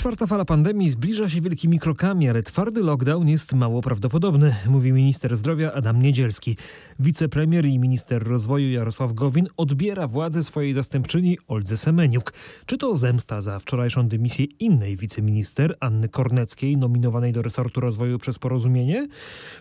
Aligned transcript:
Czwarta 0.00 0.26
fala 0.26 0.44
pandemii 0.44 0.88
zbliża 0.88 1.28
się 1.28 1.40
wielkimi 1.40 1.78
krokami, 1.78 2.28
ale 2.28 2.42
twardy 2.42 2.82
lockdown 2.82 3.28
jest 3.28 3.52
mało 3.52 3.82
prawdopodobny, 3.82 4.54
mówi 4.66 4.92
minister 4.92 5.36
zdrowia 5.36 5.72
Adam 5.72 6.02
Niedzielski. 6.02 6.56
Wicepremier 6.98 7.66
i 7.66 7.78
minister 7.78 8.28
rozwoju 8.28 8.70
Jarosław 8.70 9.12
Gowin 9.12 9.48
odbiera 9.56 10.08
władzę 10.08 10.42
swojej 10.42 10.74
zastępczyni 10.74 11.38
Oldze 11.48 11.76
Semeniuk. 11.76 12.32
Czy 12.66 12.78
to 12.78 12.96
zemsta 12.96 13.40
za 13.40 13.58
wczorajszą 13.58 14.08
dymisję 14.08 14.44
innej 14.44 14.96
wiceminister 14.96 15.76
Anny 15.80 16.08
Korneckiej, 16.08 16.76
nominowanej 16.76 17.32
do 17.32 17.42
resortu 17.42 17.80
rozwoju 17.80 18.18
przez 18.18 18.38
porozumienie? 18.38 19.08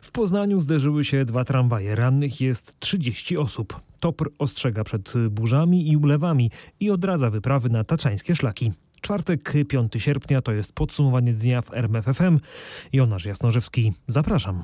W 0.01 0.11
Poznaniu 0.11 0.61
zderzyły 0.61 1.05
się 1.05 1.25
dwa 1.25 1.43
tramwaje. 1.45 1.95
Rannych 1.95 2.41
jest 2.41 2.79
30 2.79 3.37
osób. 3.37 3.81
TOPR 3.99 4.29
ostrzega 4.37 4.83
przed 4.83 5.13
burzami 5.29 5.91
i 5.91 5.97
ulewami 5.97 6.51
i 6.79 6.91
odradza 6.91 7.29
wyprawy 7.29 7.69
na 7.69 7.83
taczańskie 7.83 8.35
szlaki. 8.35 8.71
Czwartek, 9.01 9.53
5 9.67 9.93
sierpnia 9.97 10.41
to 10.41 10.51
jest 10.51 10.73
podsumowanie 10.73 11.33
dnia 11.33 11.61
w 11.61 11.73
RMFFM. 11.73 12.39
Jonasz 12.93 13.25
Jasnorzewski, 13.25 13.93
zapraszam. 14.07 14.63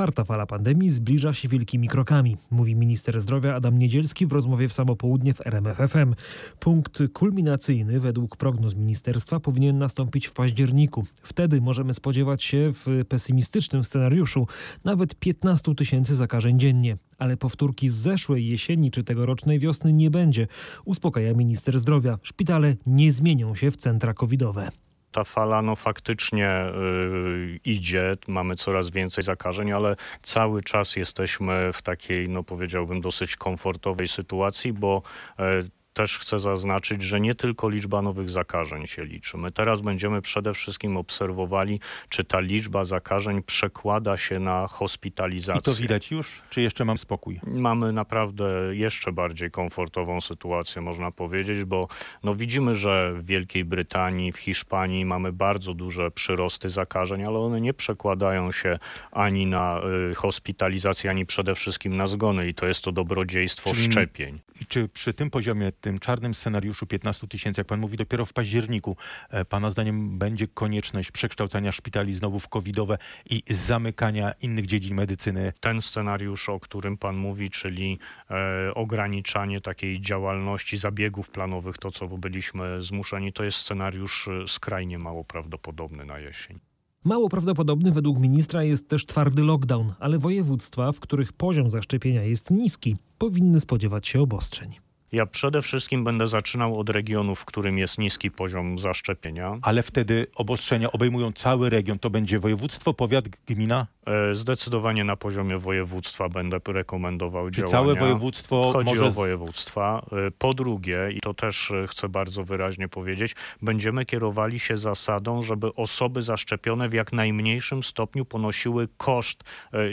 Czwarta 0.00 0.24
fala 0.24 0.46
pandemii 0.46 0.90
zbliża 0.90 1.34
się 1.34 1.48
wielkimi 1.48 1.88
krokami, 1.88 2.36
mówi 2.50 2.76
minister 2.76 3.20
zdrowia 3.20 3.54
Adam 3.54 3.78
Niedzielski 3.78 4.26
w 4.26 4.32
rozmowie 4.32 4.68
w 4.68 4.72
samo 4.72 4.96
południe 4.96 5.34
w 5.34 5.46
RMFFM. 5.46 6.14
Punkt 6.60 7.02
kulminacyjny 7.12 8.00
według 8.00 8.36
prognoz 8.36 8.74
ministerstwa 8.74 9.40
powinien 9.40 9.78
nastąpić 9.78 10.26
w 10.26 10.32
październiku. 10.32 11.04
Wtedy 11.22 11.60
możemy 11.60 11.94
spodziewać 11.94 12.44
się 12.44 12.72
w 12.72 13.04
pesymistycznym 13.08 13.84
scenariuszu 13.84 14.46
nawet 14.84 15.14
15 15.14 15.74
tysięcy 15.74 16.16
zakażeń 16.16 16.58
dziennie. 16.58 16.96
Ale 17.18 17.36
powtórki 17.36 17.88
z 17.88 17.94
zeszłej 17.94 18.46
jesieni 18.48 18.90
czy 18.90 19.04
tegorocznej 19.04 19.58
wiosny 19.58 19.92
nie 19.92 20.10
będzie, 20.10 20.46
uspokaja 20.84 21.34
minister 21.34 21.78
zdrowia. 21.78 22.18
Szpitale 22.22 22.76
nie 22.86 23.12
zmienią 23.12 23.54
się 23.54 23.70
w 23.70 23.76
centra 23.76 24.14
covidowe 24.14 24.70
ta 25.12 25.24
fala 25.24 25.62
no 25.62 25.76
faktycznie 25.76 26.64
y, 26.66 27.60
idzie, 27.64 28.16
mamy 28.28 28.54
coraz 28.54 28.90
więcej 28.90 29.24
zakażeń, 29.24 29.72
ale 29.72 29.96
cały 30.22 30.62
czas 30.62 30.96
jesteśmy 30.96 31.72
w 31.72 31.82
takiej, 31.82 32.28
no 32.28 32.42
powiedziałbym, 32.42 33.00
dosyć 33.00 33.36
komfortowej 33.36 34.08
sytuacji, 34.08 34.72
bo 34.72 35.02
y, 35.40 35.70
też 36.00 36.18
chcę 36.18 36.38
zaznaczyć, 36.38 37.02
że 37.02 37.20
nie 37.20 37.34
tylko 37.34 37.68
liczba 37.68 38.02
nowych 38.02 38.30
zakażeń 38.30 38.86
się 38.86 39.04
liczy. 39.04 39.36
My 39.36 39.50
teraz 39.50 39.80
będziemy 39.80 40.22
przede 40.22 40.54
wszystkim 40.54 40.96
obserwowali, 40.96 41.80
czy 42.08 42.24
ta 42.24 42.40
liczba 42.40 42.84
zakażeń 42.84 43.42
przekłada 43.42 44.16
się 44.16 44.38
na 44.38 44.66
hospitalizację. 44.68 45.60
I 45.60 45.62
to 45.62 45.74
widać 45.74 46.10
już, 46.10 46.42
czy 46.50 46.60
jeszcze 46.60 46.84
mam 46.84 46.98
spokój? 46.98 47.40
Mamy 47.46 47.92
naprawdę 47.92 48.44
jeszcze 48.72 49.12
bardziej 49.12 49.50
komfortową 49.50 50.20
sytuację, 50.20 50.82
można 50.82 51.10
powiedzieć, 51.10 51.64
bo 51.64 51.88
no 52.24 52.34
widzimy, 52.34 52.74
że 52.74 53.12
w 53.14 53.26
Wielkiej 53.26 53.64
Brytanii, 53.64 54.32
w 54.32 54.38
Hiszpanii 54.38 55.04
mamy 55.04 55.32
bardzo 55.32 55.74
duże 55.74 56.10
przyrosty 56.10 56.70
zakażeń, 56.70 57.24
ale 57.24 57.38
one 57.38 57.60
nie 57.60 57.74
przekładają 57.74 58.52
się 58.52 58.78
ani 59.12 59.46
na 59.46 59.80
y, 60.10 60.14
hospitalizację, 60.14 61.10
ani 61.10 61.26
przede 61.26 61.54
wszystkim 61.54 61.96
na 61.96 62.06
zgony 62.06 62.48
i 62.48 62.54
to 62.54 62.66
jest 62.66 62.84
to 62.84 62.92
dobrodziejstwo 62.92 63.74
Czyli, 63.74 63.92
szczepień. 63.92 64.40
I 64.60 64.66
czy 64.66 64.88
przy 64.88 65.14
tym 65.14 65.30
poziomie 65.30 65.72
tym 65.90 65.98
czarnym 65.98 66.34
scenariuszu 66.34 66.86
15 66.86 67.28
tysięcy, 67.28 67.60
jak 67.60 67.66
pan 67.66 67.80
mówi, 67.80 67.96
dopiero 67.96 68.24
w 68.26 68.32
październiku, 68.32 68.96
e, 69.30 69.44
pana 69.44 69.70
zdaniem 69.70 70.18
będzie 70.18 70.48
konieczność 70.48 71.10
przekształcania 71.10 71.72
szpitali 71.72 72.14
znowu 72.14 72.38
w 72.38 72.48
covidowe 72.48 72.98
i 73.30 73.42
zamykania 73.50 74.32
innych 74.32 74.66
dziedzin 74.66 74.96
medycyny? 74.96 75.52
Ten 75.60 75.82
scenariusz, 75.82 76.48
o 76.48 76.60
którym 76.60 76.96
pan 76.96 77.16
mówi, 77.16 77.50
czyli 77.50 77.98
e, 78.30 78.74
ograniczanie 78.74 79.60
takiej 79.60 80.00
działalności 80.00 80.78
zabiegów 80.78 81.30
planowych, 81.30 81.78
to 81.78 81.90
co 81.90 82.08
byliśmy 82.08 82.82
zmuszeni, 82.82 83.32
to 83.32 83.44
jest 83.44 83.58
scenariusz 83.58 84.28
e, 84.28 84.48
skrajnie 84.48 84.98
mało 84.98 85.24
prawdopodobny 85.24 86.04
na 86.04 86.18
jesień. 86.18 86.60
Mało 87.04 87.28
prawdopodobny 87.28 87.92
według 87.92 88.18
ministra 88.18 88.64
jest 88.64 88.88
też 88.88 89.06
twardy 89.06 89.42
lockdown, 89.42 89.92
ale 90.00 90.18
województwa, 90.18 90.92
w 90.92 91.00
których 91.00 91.32
poziom 91.32 91.70
zaszczepienia 91.70 92.22
jest 92.22 92.50
niski, 92.50 92.96
powinny 93.18 93.60
spodziewać 93.60 94.08
się 94.08 94.20
obostrzeń. 94.20 94.89
Ja 95.12 95.26
przede 95.26 95.62
wszystkim 95.62 96.04
będę 96.04 96.26
zaczynał 96.26 96.78
od 96.78 96.90
regionów, 96.90 97.40
w 97.40 97.44
którym 97.44 97.78
jest 97.78 97.98
niski 97.98 98.30
poziom 98.30 98.78
zaszczepienia. 98.78 99.58
Ale 99.62 99.82
wtedy 99.82 100.26
obostrzenia 100.34 100.92
obejmują 100.92 101.32
cały 101.32 101.70
region. 101.70 101.98
To 101.98 102.10
będzie 102.10 102.38
województwo, 102.38 102.94
powiat, 102.94 103.24
gmina? 103.28 103.86
E, 104.10 104.34
zdecydowanie 104.34 105.04
na 105.04 105.16
poziomie 105.16 105.58
województwa 105.58 106.28
będę 106.28 106.60
rekomendował 106.66 107.50
Czy 107.50 107.56
działania. 107.56 107.72
całe 107.72 107.94
województwo 107.94 108.70
Chodzi 108.72 108.90
może... 108.90 109.06
o 109.06 109.10
województwa. 109.10 110.06
E, 110.12 110.30
po 110.30 110.54
drugie, 110.54 111.10
i 111.12 111.20
to 111.20 111.34
też 111.34 111.70
e, 111.70 111.86
chcę 111.86 112.08
bardzo 112.08 112.44
wyraźnie 112.44 112.88
powiedzieć, 112.88 113.34
będziemy 113.62 114.04
kierowali 114.04 114.58
się 114.58 114.76
zasadą, 114.76 115.42
żeby 115.42 115.74
osoby 115.74 116.22
zaszczepione 116.22 116.88
w 116.88 116.92
jak 116.92 117.12
najmniejszym 117.12 117.82
stopniu 117.82 118.24
ponosiły 118.24 118.88
koszt 118.96 119.44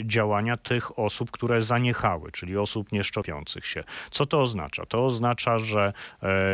działania 0.04 0.56
tych 0.56 0.98
osób, 0.98 1.30
które 1.30 1.62
zaniechały, 1.62 2.32
czyli 2.32 2.56
osób 2.56 2.92
nieszczepiących 2.92 3.66
się. 3.66 3.84
Co 4.10 4.26
to 4.26 4.42
oznacza? 4.42 4.86
To 4.86 5.06
oznacza, 5.06 5.58
że 5.58 5.92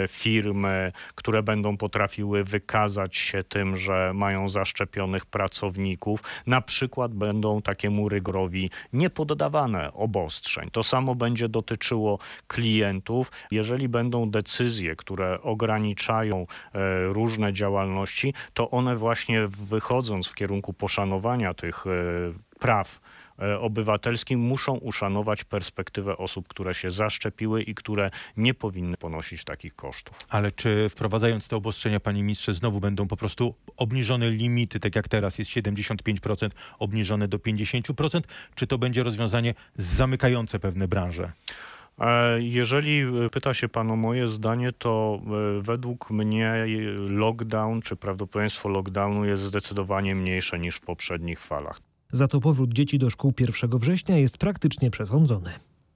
firmy, 0.09 0.93
które 1.15 1.43
będą 1.43 1.77
potrafiły 1.77 2.45
wykazać 2.45 3.17
się 3.17 3.45
tym, 3.45 3.77
że 3.77 4.13
mają 4.15 4.49
zaszczepionych 4.49 5.27
pracowników, 5.27 6.23
na 6.47 6.61
przykład 6.61 7.15
będą 7.15 7.54
takiemu 7.63 8.09
rygorowi 8.09 8.71
niepoddawane 8.93 9.93
obostrzeń. 9.93 10.71
To 10.73 10.83
samo 10.83 11.15
będzie 11.15 11.49
dotyczyło 11.49 12.19
klientów. 12.47 13.33
Jeżeli 13.51 13.89
będą 13.89 14.31
decyzje, 14.31 14.97
które 14.97 15.43
ograniczają 15.43 16.47
e, 16.75 17.05
różne 17.07 17.53
działalności, 17.53 18.35
to 18.55 18.71
one 18.71 18.97
właśnie 18.97 19.49
wychodząc 19.49 20.29
w 20.29 20.35
kierunku 20.35 20.73
poszanowania 20.73 21.55
tych 21.55 21.87
e, 21.87 21.91
praw 22.59 23.01
obywatelskim 23.61 24.41
muszą 24.41 24.73
uszanować 24.73 25.45
perspektywę 25.45 26.17
osób, 26.17 26.49
które 26.49 26.75
się 26.75 26.91
zaszczepiły 26.91 27.63
i 27.63 27.75
które 27.75 28.11
nie 28.37 28.55
powinny 28.55 28.97
ponosić 28.97 29.45
takich 29.45 29.77
kosztów. 29.77 30.17
Ale 30.29 30.53
czy 30.53 30.89
wprowadzając 30.89 31.49
te 31.49 31.57
obostrzenia, 31.57 32.01
panie 32.01 32.23
ministrze, 32.23 32.53
znowu 32.53 32.81
będą 32.81 33.09
po 33.09 33.17
prostu 33.17 33.55
obniżone 33.77 34.31
limity, 34.31 34.81
tak 34.81 34.97
jak 34.97 35.09
teraz 35.09 35.39
jest 35.39 35.51
75%, 35.51 36.49
obniżone 36.79 37.29
do 37.29 37.39
50%, 37.39 38.21
czy 38.55 38.67
to 38.67 38.79
będzie 38.79 39.03
rozwiązanie 39.03 39.55
zamykające 39.79 40.59
pewne 40.59 40.89
branże? 40.89 41.33
E, 41.99 42.43
jeżeli 42.43 43.05
pyta 43.33 43.55
się 43.55 43.69
Pan 43.69 43.91
o 43.91 43.97
moje 43.97 44.29
zdanie, 44.29 44.73
to 44.73 45.21
e, 45.59 45.63
według 45.63 46.11
mnie 46.11 46.67
lockdown 47.09 47.83
czy 47.83 47.97
prawdopodobieństwo 47.97 48.69
lockdownu 48.69 49.25
jest 49.25 49.43
zdecydowanie 49.43 50.15
mniejsze 50.15 50.59
niż 50.59 50.77
w 50.77 50.81
poprzednich 50.81 51.41
falach. 51.41 51.81
Za 52.13 52.29
to 52.29 52.41
powrót 52.41 52.73
dzieci 52.73 52.99
do 52.99 53.11
szkół 53.11 53.33
1 53.41 53.79
września 53.79 54.19
jest 54.19 54.39
praktycznie 54.39 54.91
przesądzony 54.91 55.51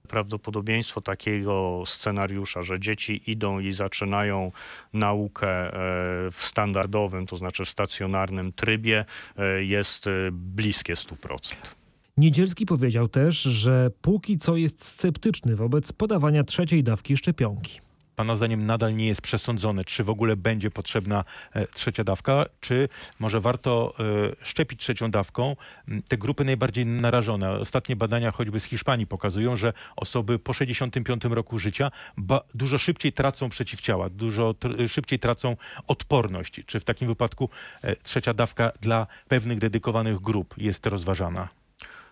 prawdopodobieństwo 0.09 1.01
takiego 1.01 1.83
scenariusza, 1.85 2.63
że 2.63 2.79
dzieci 2.79 3.21
idą 3.27 3.59
i 3.59 3.73
zaczynają 3.73 4.51
naukę 4.93 5.47
e, 5.47 5.71
w 6.31 6.37
standardowym, 6.39 7.25
to 7.25 7.37
znaczy 7.37 7.65
w 7.65 7.69
stacjonarnym 7.69 8.53
trybie, 8.53 9.05
e, 9.37 9.63
jest 9.63 10.07
e, 10.07 10.11
bliskie 10.31 10.93
100%. 10.93 11.55
Niedzielski 12.17 12.65
powiedział 12.65 13.07
też, 13.07 13.41
że 13.41 13.91
póki 14.01 14.37
co 14.37 14.55
jest 14.55 14.85
sceptyczny 14.85 15.55
wobec 15.55 15.91
podawania 15.91 16.43
trzeciej 16.43 16.83
dawki 16.83 17.17
szczepionki. 17.17 17.79
Pana 18.19 18.35
zdaniem 18.35 18.65
nadal 18.65 18.95
nie 18.95 19.07
jest 19.07 19.21
przesądzone, 19.21 19.83
czy 19.83 20.03
w 20.03 20.09
ogóle 20.09 20.35
będzie 20.35 20.71
potrzebna 20.71 21.23
e, 21.53 21.67
trzecia 21.67 22.03
dawka, 22.03 22.45
czy 22.59 22.89
może 23.19 23.41
warto 23.41 23.93
e, 23.99 24.45
szczepić 24.45 24.79
trzecią 24.79 25.11
dawką 25.11 25.55
te 26.07 26.17
grupy 26.17 26.45
najbardziej 26.45 26.85
narażone. 26.85 27.51
Ostatnie 27.51 27.95
badania 27.95 28.31
choćby 28.31 28.59
z 28.59 28.63
Hiszpanii 28.63 29.07
pokazują, 29.07 29.55
że 29.55 29.73
osoby 29.95 30.39
po 30.39 30.53
65 30.53 31.23
roku 31.25 31.59
życia 31.59 31.91
dużo 32.55 32.77
szybciej 32.77 33.13
tracą 33.13 33.49
przeciwciała, 33.49 34.09
dużo 34.09 34.55
szybciej 34.87 35.19
tracą 35.19 35.55
odporność. 35.87 36.61
Czy 36.65 36.79
w 36.79 36.83
takim 36.83 37.07
wypadku 37.07 37.49
e, 37.81 37.95
trzecia 37.95 38.33
dawka 38.33 38.71
dla 38.81 39.07
pewnych 39.27 39.59
dedykowanych 39.59 40.19
grup 40.19 40.55
jest 40.57 40.85
rozważana? 40.85 41.58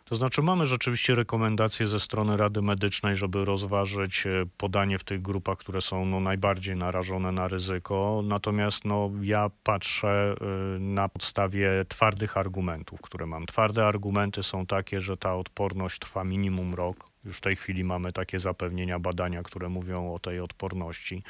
To 0.10 0.16
znaczy 0.16 0.42
mamy 0.42 0.66
rzeczywiście 0.66 1.16
rekomendacje 1.16 1.88
ze 1.88 2.00
strony 2.00 2.38
Rady 2.38 2.62
Medycznej, 2.62 3.16
żeby 3.16 3.46
rozważyć 3.46 4.28
e, 4.28 4.46
podanie 4.58 4.98
w 4.98 5.04
tych 5.04 5.22
grupach, 5.22 5.58
które 5.58 5.82
są 5.82 6.06
no, 6.06 6.20
najbardziej 6.20 6.76
narażone 6.76 7.32
na 7.32 7.48
ryzyko. 7.48 8.22
Natomiast 8.24 8.86
no, 8.86 9.12
ja 9.22 9.50
patrzę 9.64 10.36
e, 10.42 10.80
na 10.80 11.10
podstawie 11.10 11.70
twardych 11.88 12.38
argumentów, 12.38 13.02
które 13.02 13.26
mam. 13.26 13.46
Twarde 13.46 13.88
argumenty 13.88 14.44
są 14.44 14.66
takie, 14.66 15.02
że 15.02 15.18
ta 15.18 15.36
odporność 15.36 16.00
trwa 16.00 16.24
minimum 16.24 16.74
rok 16.74 17.07
Już 17.26 17.38
w 17.38 17.42
tej 17.42 17.56
chwili 17.56 17.84
mamy 17.84 18.14
takie 18.14 18.40
zapewnienia, 18.40 19.00
badania, 19.00 19.44
które 19.44 19.70
mówią 19.70 20.14
o 20.14 20.20
tej 20.20 20.40
odporności 20.40 21.24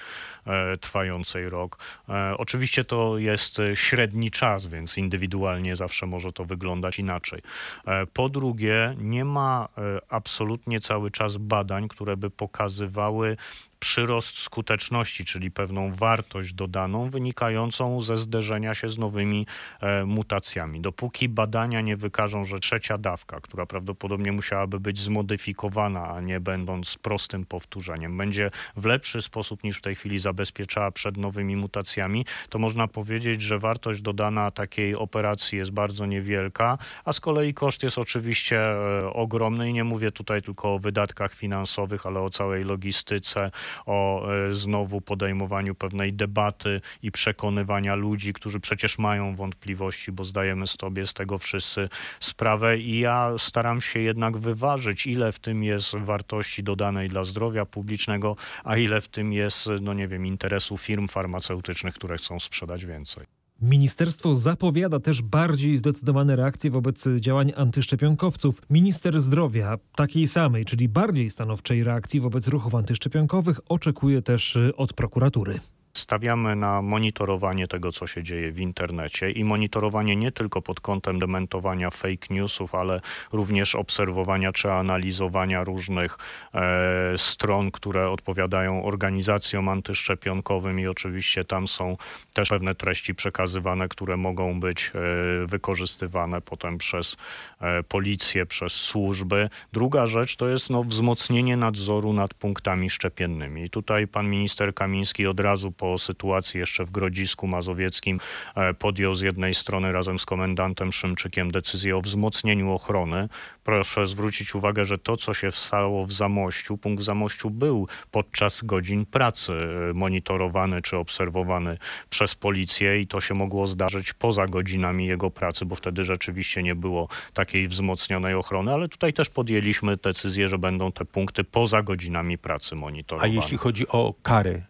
e, 0.45 0.77
trwającej 0.77 1.49
rok. 1.49 1.77
E, 2.09 2.37
oczywiście 2.37 2.83
to 2.83 3.17
jest 3.17 3.57
średni 3.73 4.31
czas, 4.31 4.67
więc 4.67 4.97
indywidualnie 4.97 5.75
zawsze 5.75 6.05
może 6.05 6.33
to 6.33 6.45
wyglądać 6.45 6.99
inaczej. 6.99 7.41
E, 7.87 8.05
po 8.05 8.29
drugie, 8.29 8.95
nie 8.97 9.25
ma 9.25 9.67
e, 9.77 9.81
absolutnie 10.09 10.81
cały 10.81 11.11
czas 11.11 11.37
badań, 11.37 11.87
które 11.87 12.17
by 12.17 12.29
pokazywały 12.29 13.37
przyrost 13.79 14.39
skuteczności, 14.39 15.25
czyli 15.25 15.51
pewną 15.51 15.93
wartość 15.93 16.53
dodaną 16.53 17.09
wynikającą 17.09 18.01
ze 18.01 18.17
zderzenia 18.17 18.73
się 18.73 18.89
z 18.89 18.97
nowymi 18.97 19.47
e, 19.81 20.05
mutacjami. 20.05 20.81
Dopóki 20.81 21.29
badania 21.29 21.81
nie 21.81 21.97
wykażą, 21.97 22.45
że 22.45 22.59
trzecia 22.59 22.97
dawka, 22.97 23.41
która 23.41 23.65
prawdopodobnie 23.65 24.31
musiałaby 24.31 24.79
być 24.79 24.99
zmodyfikowana, 24.99 26.07
a 26.07 26.21
nie 26.21 26.39
będąc 26.39 26.97
prostym 26.97 27.45
powtórzeniem, 27.45 28.17
będzie 28.17 28.49
w 28.77 28.85
lepszy 28.85 29.21
sposób 29.21 29.63
niż 29.63 29.77
w 29.77 29.81
tej 29.81 29.95
chwili 29.95 30.19
zabezpieczała 30.19 30.91
przed 30.91 31.17
nowymi 31.17 31.55
mutacjami, 31.55 32.25
to 32.49 32.59
można 32.59 32.87
powiedzieć, 32.87 33.41
że 33.41 33.59
wartość 33.59 34.01
dodana 34.01 34.51
takiej 34.51 34.95
operacji 34.95 35.57
jest 35.57 35.71
bardzo 35.71 36.05
niewielka, 36.05 36.77
a 37.05 37.13
z 37.13 37.19
kolei 37.19 37.53
koszt 37.53 37.83
jest 37.83 37.97
oczywiście 37.97 38.59
e, 38.59 39.13
ogromny 39.13 39.69
i 39.69 39.73
nie 39.73 39.83
mówię 39.83 40.11
tutaj 40.11 40.41
tylko 40.41 40.73
o 40.73 40.79
wydatkach 40.79 41.33
finansowych, 41.33 42.05
ale 42.05 42.19
o 42.19 42.29
całej 42.29 42.63
logistyce, 42.63 43.51
o 43.85 44.27
e, 44.31 44.53
znowu 44.53 45.01
podejmowaniu 45.01 45.75
pewnej 45.75 46.13
debaty 46.13 46.81
i 47.01 47.11
przekonywania 47.11 47.95
ludzi, 47.95 48.33
którzy 48.33 48.59
przecież 48.59 48.97
mają 48.97 49.35
wątpliwości, 49.35 50.11
bo 50.11 50.23
zdajemy 50.23 50.67
sobie 50.67 51.07
z 51.07 51.13
tego 51.13 51.37
wszyscy 51.37 51.89
sprawę 52.19 52.77
i 52.77 52.99
ja 52.99 53.31
staram 53.37 53.81
się 53.81 53.99
jednak 53.99 54.37
wyważyć, 54.37 55.07
ile 55.07 55.31
w 55.31 55.39
tym 55.39 55.63
jest 55.63 55.95
wartości 55.95 56.63
dodanej 56.63 57.09
dla 57.09 57.23
zdrowia 57.23 57.65
publicznego, 57.65 58.35
a 58.63 58.77
ile 58.77 59.01
w 59.01 59.07
tym 59.07 59.33
jest, 59.33 59.69
no 59.81 59.93
nie 59.93 60.07
wiem, 60.07 60.25
interesu 60.25 60.77
firm 60.77 61.07
farmaceutycznych, 61.07 61.93
które 61.93 62.17
chcą 62.17 62.39
sprzedać 62.39 62.85
więcej. 62.85 63.25
Ministerstwo 63.61 64.35
zapowiada 64.35 64.99
też 64.99 65.21
bardziej 65.21 65.77
zdecydowane 65.77 66.35
reakcje 66.35 66.71
wobec 66.71 67.05
działań 67.19 67.51
antyszczepionkowców. 67.55 68.61
Minister 68.69 69.21
zdrowia 69.21 69.77
takiej 69.95 70.27
samej, 70.27 70.65
czyli 70.65 70.89
bardziej 70.89 71.29
stanowczej 71.29 71.83
reakcji 71.83 72.19
wobec 72.19 72.47
ruchów 72.47 72.75
antyszczepionkowych 72.75 73.59
oczekuje 73.69 74.21
też 74.21 74.57
od 74.77 74.93
prokuratury. 74.93 75.59
Stawiamy 75.97 76.55
na 76.55 76.81
monitorowanie 76.81 77.67
tego, 77.67 77.91
co 77.91 78.07
się 78.07 78.23
dzieje 78.23 78.51
w 78.51 78.59
internecie 78.59 79.31
i 79.31 79.43
monitorowanie 79.43 80.15
nie 80.15 80.31
tylko 80.31 80.61
pod 80.61 80.79
kątem 80.79 81.19
dementowania 81.19 81.89
fake 81.89 82.27
newsów, 82.29 82.75
ale 82.75 83.01
również 83.33 83.75
obserwowania 83.75 84.51
czy 84.51 84.71
analizowania 84.71 85.63
różnych 85.63 86.17
e, 86.53 87.17
stron, 87.17 87.71
które 87.71 88.09
odpowiadają 88.09 88.85
organizacjom 88.85 89.69
antyszczepionkowym 89.69 90.79
i 90.79 90.87
oczywiście 90.87 91.43
tam 91.43 91.67
są 91.67 91.97
też 92.33 92.49
pewne 92.49 92.75
treści 92.75 93.15
przekazywane, 93.15 93.87
które 93.87 94.17
mogą 94.17 94.59
być 94.59 94.91
e, 94.95 95.47
wykorzystywane 95.47 96.41
potem 96.41 96.77
przez 96.77 97.17
e, 97.61 97.83
policję, 97.83 98.45
przez 98.45 98.73
służby. 98.73 99.49
Druga 99.73 100.07
rzecz 100.07 100.35
to 100.35 100.47
jest 100.47 100.69
no, 100.69 100.83
wzmocnienie 100.83 101.57
nadzoru 101.57 102.13
nad 102.13 102.33
punktami 102.33 102.89
szczepiennymi. 102.89 103.63
I 103.63 103.69
tutaj 103.69 104.07
pan 104.07 104.29
minister 104.29 104.73
Kamiński 104.73 105.27
od 105.27 105.39
razu 105.39 105.71
po 105.71 105.86
po 105.87 105.97
sytuacji 105.97 106.59
jeszcze 106.59 106.85
w 106.85 106.91
Grodzisku 106.91 107.47
Mazowieckim 107.47 108.19
e, 108.55 108.73
podjął 108.73 109.15
z 109.15 109.21
jednej 109.21 109.53
strony 109.53 109.91
razem 109.91 110.19
z 110.19 110.25
komendantem 110.25 110.91
Szymczykiem 110.91 111.51
decyzję 111.51 111.97
o 111.97 112.01
wzmocnieniu 112.01 112.71
ochrony. 112.73 113.29
Proszę 113.63 114.07
zwrócić 114.07 114.55
uwagę, 114.55 114.85
że 114.85 114.97
to, 114.97 115.17
co 115.17 115.33
się 115.33 115.51
stało 115.51 116.05
w 116.05 116.13
Zamościu, 116.13 116.77
punkt 116.77 117.01
w 117.01 117.05
Zamościu 117.05 117.49
był 117.49 117.87
podczas 118.11 118.63
godzin 118.63 119.05
pracy 119.05 119.53
e, 119.53 119.93
monitorowany 119.93 120.81
czy 120.81 120.97
obserwowany 120.97 121.77
przez 122.09 122.35
policję 122.35 123.01
i 123.01 123.07
to 123.07 123.21
się 123.21 123.33
mogło 123.33 123.67
zdarzyć 123.67 124.13
poza 124.13 124.47
godzinami 124.47 125.05
jego 125.05 125.31
pracy, 125.31 125.65
bo 125.65 125.75
wtedy 125.75 126.03
rzeczywiście 126.03 126.63
nie 126.63 126.75
było 126.75 127.07
takiej 127.33 127.67
wzmocnionej 127.67 128.33
ochrony, 128.33 128.73
ale 128.73 128.87
tutaj 128.87 129.13
też 129.13 129.29
podjęliśmy 129.29 129.97
decyzję, 129.97 130.49
że 130.49 130.57
będą 130.57 130.91
te 130.91 131.05
punkty 131.05 131.43
poza 131.43 131.83
godzinami 131.83 132.37
pracy 132.37 132.75
monitorowane. 132.75 133.31
A 133.31 133.35
jeśli 133.35 133.57
chodzi 133.57 133.87
o 133.87 134.13
kary 134.23 134.63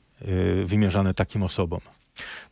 wymierzane 0.65 1.13
takim 1.13 1.43
osobom? 1.43 1.79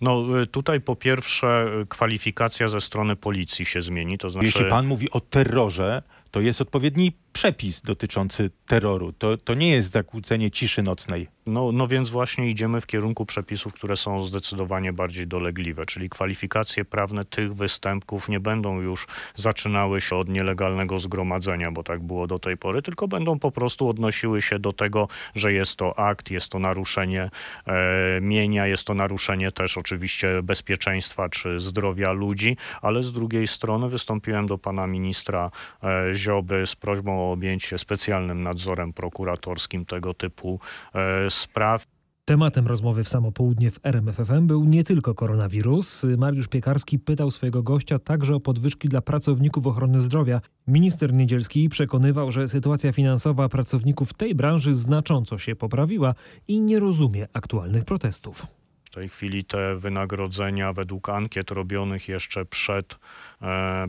No 0.01 0.41
y, 0.41 0.47
tutaj 0.47 0.81
po 0.81 0.95
pierwsze 0.95 1.67
y, 1.81 1.85
kwalifikacja 1.85 2.67
ze 2.67 2.81
strony 2.81 3.15
policji 3.15 3.65
się 3.65 3.81
zmieni, 3.81 4.17
to 4.17 4.29
znaczy... 4.29 4.45
Jeśli 4.45 4.65
pan 4.65 4.87
mówi 4.87 5.11
o 5.11 5.19
terrorze, 5.19 6.03
to 6.31 6.41
jest 6.41 6.61
odpowiedni 6.61 7.13
przepis 7.35 7.81
dotyczący 7.81 8.49
terroru. 8.65 9.13
To, 9.13 9.37
to 9.37 9.53
nie 9.53 9.69
jest 9.69 9.91
zakłócenie 9.91 10.51
ciszy 10.51 10.83
nocnej. 10.83 11.27
No, 11.45 11.71
no 11.71 11.87
więc 11.87 12.09
właśnie 12.09 12.49
idziemy 12.49 12.81
w 12.81 12.87
kierunku 12.87 13.25
przepisów, 13.25 13.73
które 13.73 13.97
są 13.97 14.25
zdecydowanie 14.25 14.93
bardziej 14.93 15.27
dolegliwe, 15.27 15.85
czyli 15.85 16.09
kwalifikacje 16.09 16.85
prawne 16.85 17.25
tych 17.25 17.53
występków 17.53 18.29
nie 18.29 18.39
będą 18.39 18.81
już 18.81 19.07
zaczynały 19.35 20.01
się 20.01 20.15
od 20.15 20.29
nielegalnego 20.29 20.99
zgromadzenia, 20.99 21.71
bo 21.71 21.83
tak 21.83 22.03
było 22.03 22.27
do 22.27 22.39
tej 22.39 22.57
pory, 22.57 22.81
tylko 22.81 23.07
będą 23.07 23.39
po 23.39 23.51
prostu 23.51 23.89
odnosiły 23.89 24.41
się 24.41 24.59
do 24.59 24.73
tego, 24.73 25.07
że 25.35 25.53
jest 25.53 25.75
to 25.75 25.99
akt, 25.99 26.31
jest 26.31 26.51
to 26.51 26.59
naruszenie 26.59 27.29
e, 27.67 28.21
mienia, 28.21 28.67
jest 28.67 28.83
to 28.87 28.93
naruszenie 28.93 29.51
też 29.51 29.77
oczywiście 29.77 30.43
bezpieczeństwa 30.43 31.29
czy 31.29 31.59
zdrowia 31.59 32.11
ludzi, 32.11 32.57
ale 32.81 33.03
z 33.03 33.11
drugiej 33.11 33.47
strony 33.47 33.89
wystąpiłem 33.89 34.45
do 34.45 34.57
pana 34.57 34.87
ministra 34.87 35.51
e, 35.83 36.13
Ziobry 36.13 36.67
z 36.67 36.75
prośbą 36.75 37.24
o 37.24 37.24
objęcie 37.31 37.77
specjalnym 37.77 38.43
nadzorem 38.43 38.93
prokuratorskim 38.93 39.85
tego 39.85 40.13
typu 40.13 40.59
e, 40.93 41.29
spraw. 41.29 41.85
Tematem 42.25 42.67
rozmowy 42.67 43.03
w 43.03 43.09
samo 43.09 43.31
południe 43.31 43.71
w 43.71 43.79
RMFFM 43.83 44.47
był 44.47 44.63
nie 44.63 44.83
tylko 44.83 45.15
koronawirus. 45.15 46.05
Mariusz 46.17 46.47
Piekarski 46.47 46.99
pytał 46.99 47.31
swojego 47.31 47.63
gościa 47.63 47.99
także 47.99 48.35
o 48.35 48.39
podwyżki 48.39 48.89
dla 48.89 49.01
pracowników 49.01 49.67
ochrony 49.67 50.01
zdrowia. 50.01 50.41
Minister 50.67 51.13
Niedzielski 51.13 51.69
przekonywał, 51.69 52.31
że 52.31 52.47
sytuacja 52.47 52.91
finansowa 52.91 53.49
pracowników 53.49 54.13
tej 54.13 54.35
branży 54.35 54.75
znacząco 54.75 55.37
się 55.37 55.55
poprawiła 55.55 56.13
i 56.47 56.61
nie 56.61 56.79
rozumie 56.79 57.27
aktualnych 57.33 57.85
protestów. 57.85 58.47
W 58.83 58.89
tej 58.95 59.09
chwili 59.09 59.43
te 59.43 59.75
wynagrodzenia 59.75 60.73
według 60.73 61.09
ankiet 61.09 61.51
robionych 61.51 62.07
jeszcze 62.07 62.45
przed 62.45 62.99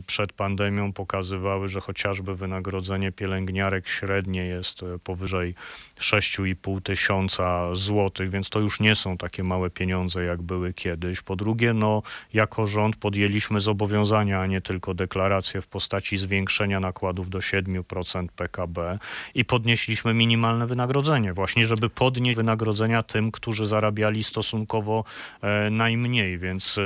przed 0.06 0.32
pandemią 0.32 0.93
pokazywały, 0.93 1.69
że 1.69 1.81
chociażby 1.81 2.37
wynagrodzenie 2.37 3.12
pielęgniarek 3.12 3.88
średnie 3.88 4.44
jest 4.44 4.82
e, 4.82 4.98
powyżej 4.98 5.54
6,5 6.00 6.82
tysiąca 6.82 7.75
złotych, 7.75 8.31
więc 8.31 8.50
to 8.50 8.60
już 8.60 8.81
nie 8.81 8.96
są 8.96 9.16
takie 9.16 9.44
małe 9.44 9.70
pieniądze, 9.70 10.25
jak 10.25 10.43
były 10.43 10.72
kiedyś. 10.72 11.22
Po 11.22 11.37
drugie, 11.37 11.72
no, 11.72 12.02
jako 12.34 12.66
rząd 12.66 12.96
podjęliśmy 12.96 13.60
zobowiązania, 13.60 14.40
a 14.40 14.46
nie 14.46 14.60
tylko 14.60 14.94
deklaracje 14.94 15.60
w 15.60 15.66
postaci 15.66 16.16
zwiększenia 16.16 16.81
nakładów 16.81 17.31
do 17.31 17.38
7% 17.38 18.26
PKB 18.37 18.98
i 19.34 19.44
podnieśliśmy 19.44 20.14
minimalne 20.14 20.66
wynagrodzenie, 20.66 21.32
właśnie 21.32 21.66
żeby 21.66 21.90
podnieść 21.90 22.37
wynagrodzenia 22.37 23.02
tym, 23.02 23.31
którzy 23.31 23.67
zarabiali 23.67 24.24
stosunkowo 24.24 25.05
e, 25.43 25.70
najmniej, 25.70 26.38
więc 26.38 26.76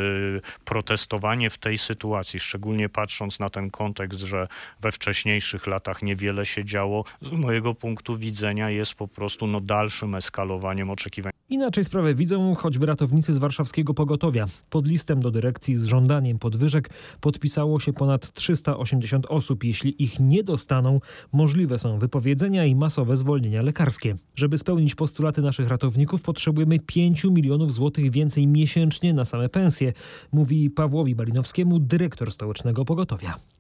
protestowanie 0.65 1.51
w 1.51 1.59
tej 1.59 1.79
sytuacji, 1.79 2.41
szczególnie 2.41 2.60
patrząc 2.89 3.39
na 3.41 3.51
ten 3.51 3.71
kontekst, 3.71 4.21
że 4.21 4.49
we 4.81 4.93
wcześniejszych 4.93 5.67
latach 5.67 6.03
niewiele 6.03 6.47
się 6.47 6.65
działo, 6.65 7.05
z 7.23 7.33
mojego 7.33 7.75
punktu 7.75 8.17
widzenia 8.17 8.71
jest 8.71 8.95
po 8.95 9.09
prostu 9.09 9.47
no, 9.47 9.61
dalszym 9.61 10.15
eskalowaniem 10.15 10.91
oczekiwań. 10.91 11.40
Inaczej 11.51 11.85
sprawę 11.85 12.15
widzą 12.15 12.55
choćby 12.55 12.87
ratownicy 12.87 13.33
z 13.35 13.39
warszawskiego 13.39 13.95
pogotowia. 13.95 14.47
Pod 14.71 14.87
listem 14.87 15.21
do 15.21 15.31
dyrekcji 15.31 15.77
z 15.77 15.85
żądaniem 15.85 16.39
podwyżek 16.39 16.91
podpisało 17.21 17.81
się 17.81 17.93
ponad 17.93 18.33
380 18.33 19.27
osób. 19.27 19.65
Jeśli 19.65 20.03
ich 20.03 20.21
nie 20.21 20.45
dostaną, 20.45 21.01
możliwe 21.33 21.79
są 21.79 21.99
wypowiedzenia 21.99 22.65
i 22.65 22.75
masowe 22.75 23.17
zwolnienia 23.17 23.63
lekarskie. 23.63 24.15
Żeby 24.35 24.59
spełnić 24.59 24.95
postulaty 24.95 25.43
naszych 25.43 25.69
ratowników, 25.69 26.23
potrzebujemy 26.23 26.79
5 26.81 27.25
milionów 27.25 27.75
złotych 27.75 28.11
więcej 28.11 28.47
miesięcznie 28.47 29.15
na 29.15 29.25
same 29.25 29.49
pensje, 29.49 29.93
mówi 30.33 30.71
Pawłowi 30.71 31.15
Balinowskiemu, 31.15 31.79
dyrektor 31.79 32.33
stołecznego 32.33 32.85
pogotowia. 32.85 33.60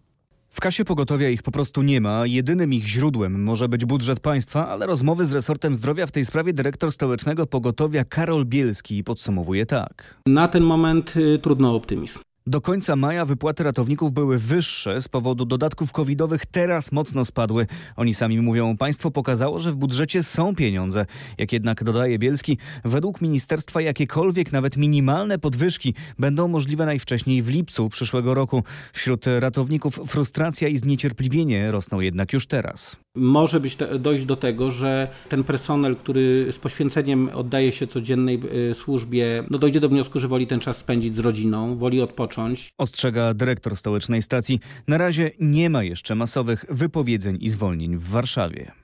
W 0.52 0.60
kasie 0.60 0.84
pogotowia 0.84 1.28
ich 1.28 1.42
po 1.42 1.50
prostu 1.50 1.82
nie 1.82 2.00
ma. 2.00 2.26
Jedynym 2.26 2.72
ich 2.72 2.86
źródłem 2.86 3.42
może 3.42 3.68
być 3.68 3.84
budżet 3.84 4.20
państwa, 4.20 4.68
ale 4.68 4.86
rozmowy 4.86 5.26
z 5.26 5.32
resortem 5.32 5.76
zdrowia 5.76 6.06
w 6.06 6.10
tej 6.10 6.24
sprawie 6.24 6.52
dyrektor 6.52 6.92
stołecznego 6.92 7.46
pogotowia 7.46 8.04
Karol 8.04 8.46
Bielski 8.46 9.04
podsumowuje 9.04 9.66
tak. 9.66 10.20
Na 10.26 10.48
ten 10.48 10.62
moment 10.62 11.16
y, 11.16 11.38
trudno 11.38 11.74
optymizm. 11.74 12.18
Do 12.50 12.60
końca 12.60 12.96
maja 12.96 13.24
wypłaty 13.24 13.64
ratowników 13.64 14.12
były 14.12 14.38
wyższe 14.38 15.02
z 15.02 15.08
powodu 15.08 15.44
dodatków 15.44 15.92
covidowych, 15.92 16.46
teraz 16.46 16.92
mocno 16.92 17.24
spadły. 17.24 17.66
Oni 17.96 18.14
sami 18.14 18.40
mówią, 18.40 18.76
państwo 18.76 19.10
pokazało, 19.10 19.58
że 19.58 19.72
w 19.72 19.76
budżecie 19.76 20.22
są 20.22 20.54
pieniądze. 20.54 21.06
Jak 21.38 21.52
jednak 21.52 21.84
dodaje 21.84 22.18
Bielski, 22.18 22.58
według 22.84 23.20
ministerstwa 23.20 23.80
jakiekolwiek, 23.80 24.52
nawet 24.52 24.76
minimalne 24.76 25.38
podwyżki 25.38 25.94
będą 26.18 26.48
możliwe 26.48 26.86
najwcześniej 26.86 27.42
w 27.42 27.48
lipcu 27.48 27.88
przyszłego 27.88 28.34
roku. 28.34 28.64
Wśród 28.92 29.24
ratowników 29.38 30.00
frustracja 30.06 30.68
i 30.68 30.76
zniecierpliwienie 30.76 31.70
rosną 31.70 32.00
jednak 32.00 32.32
już 32.32 32.46
teraz. 32.46 32.96
Może 33.14 33.60
być 33.60 33.76
dojść 33.98 34.24
do 34.24 34.36
tego, 34.36 34.70
że 34.70 35.08
ten 35.28 35.44
personel, 35.44 35.96
który 35.96 36.46
z 36.52 36.58
poświęceniem 36.58 37.30
oddaje 37.34 37.72
się 37.72 37.86
codziennej 37.86 38.40
y, 38.70 38.74
służbie, 38.74 39.44
no 39.50 39.58
dojdzie 39.58 39.80
do 39.80 39.88
wniosku, 39.88 40.20
że 40.20 40.28
woli 40.28 40.46
ten 40.46 40.60
czas 40.60 40.76
spędzić 40.76 41.16
z 41.16 41.18
rodziną, 41.18 41.76
woli 41.76 42.00
odpocząć. 42.00 42.39
Ostrzega 42.78 43.34
dyrektor 43.34 43.76
stołecznej 43.76 44.22
stacji. 44.22 44.60
Na 44.88 44.98
razie 44.98 45.30
nie 45.40 45.70
ma 45.70 45.82
jeszcze 45.82 46.14
masowych 46.14 46.64
wypowiedzeń 46.70 47.38
i 47.40 47.50
zwolnień 47.50 47.96
w 47.96 48.08
Warszawie. 48.08 48.79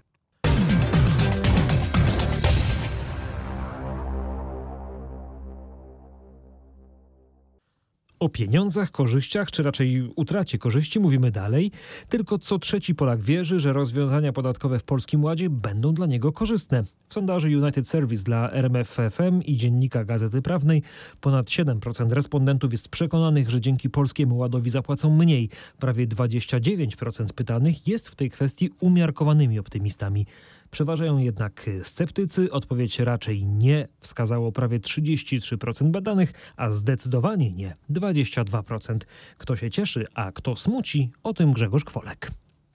O 8.20 8.28
pieniądzach, 8.28 8.90
korzyściach, 8.90 9.50
czy 9.50 9.62
raczej 9.62 10.10
utracie 10.16 10.58
korzyści 10.58 11.00
mówimy 11.00 11.30
dalej. 11.30 11.70
Tylko 12.08 12.38
co 12.38 12.58
trzeci 12.58 12.94
Polak 12.94 13.20
wierzy, 13.22 13.60
że 13.60 13.72
rozwiązania 13.72 14.32
podatkowe 14.32 14.78
w 14.78 14.84
Polskim 14.84 15.24
Ładzie 15.24 15.50
będą 15.50 15.94
dla 15.94 16.06
niego 16.06 16.32
korzystne. 16.32 16.84
W 17.08 17.14
sondażu 17.14 17.46
United 17.46 17.88
Service 17.88 18.24
dla 18.24 18.50
RMFFM 18.50 19.42
i 19.42 19.56
Dziennika 19.56 20.04
Gazety 20.04 20.42
Prawnej 20.42 20.82
ponad 21.20 21.46
7% 21.46 22.10
respondentów 22.12 22.72
jest 22.72 22.88
przekonanych, 22.88 23.50
że 23.50 23.60
dzięki 23.60 23.90
Polskiemu 23.90 24.38
Ładowi 24.38 24.70
zapłacą 24.70 25.16
mniej. 25.16 25.48
Prawie 25.78 26.06
29% 26.06 27.32
pytanych 27.32 27.88
jest 27.88 28.08
w 28.08 28.14
tej 28.14 28.30
kwestii 28.30 28.70
umiarkowanymi 28.80 29.58
optymistami. 29.58 30.26
Przeważają 30.70 31.18
jednak 31.18 31.70
sceptycy. 31.82 32.52
Odpowiedź 32.52 32.98
raczej 32.98 33.44
nie 33.44 33.88
wskazało 34.00 34.52
prawie 34.52 34.80
33% 34.80 35.90
badanych, 35.90 36.32
a 36.56 36.70
zdecydowanie 36.70 37.50
nie 37.50 37.76
22%. 37.90 38.98
Kto 39.38 39.56
się 39.56 39.70
cieszy, 39.70 40.06
a 40.14 40.32
kto 40.32 40.56
smuci, 40.56 41.10
o 41.22 41.34
tym 41.34 41.52
Grzegorz 41.52 41.84
Kwolek. 41.84 42.30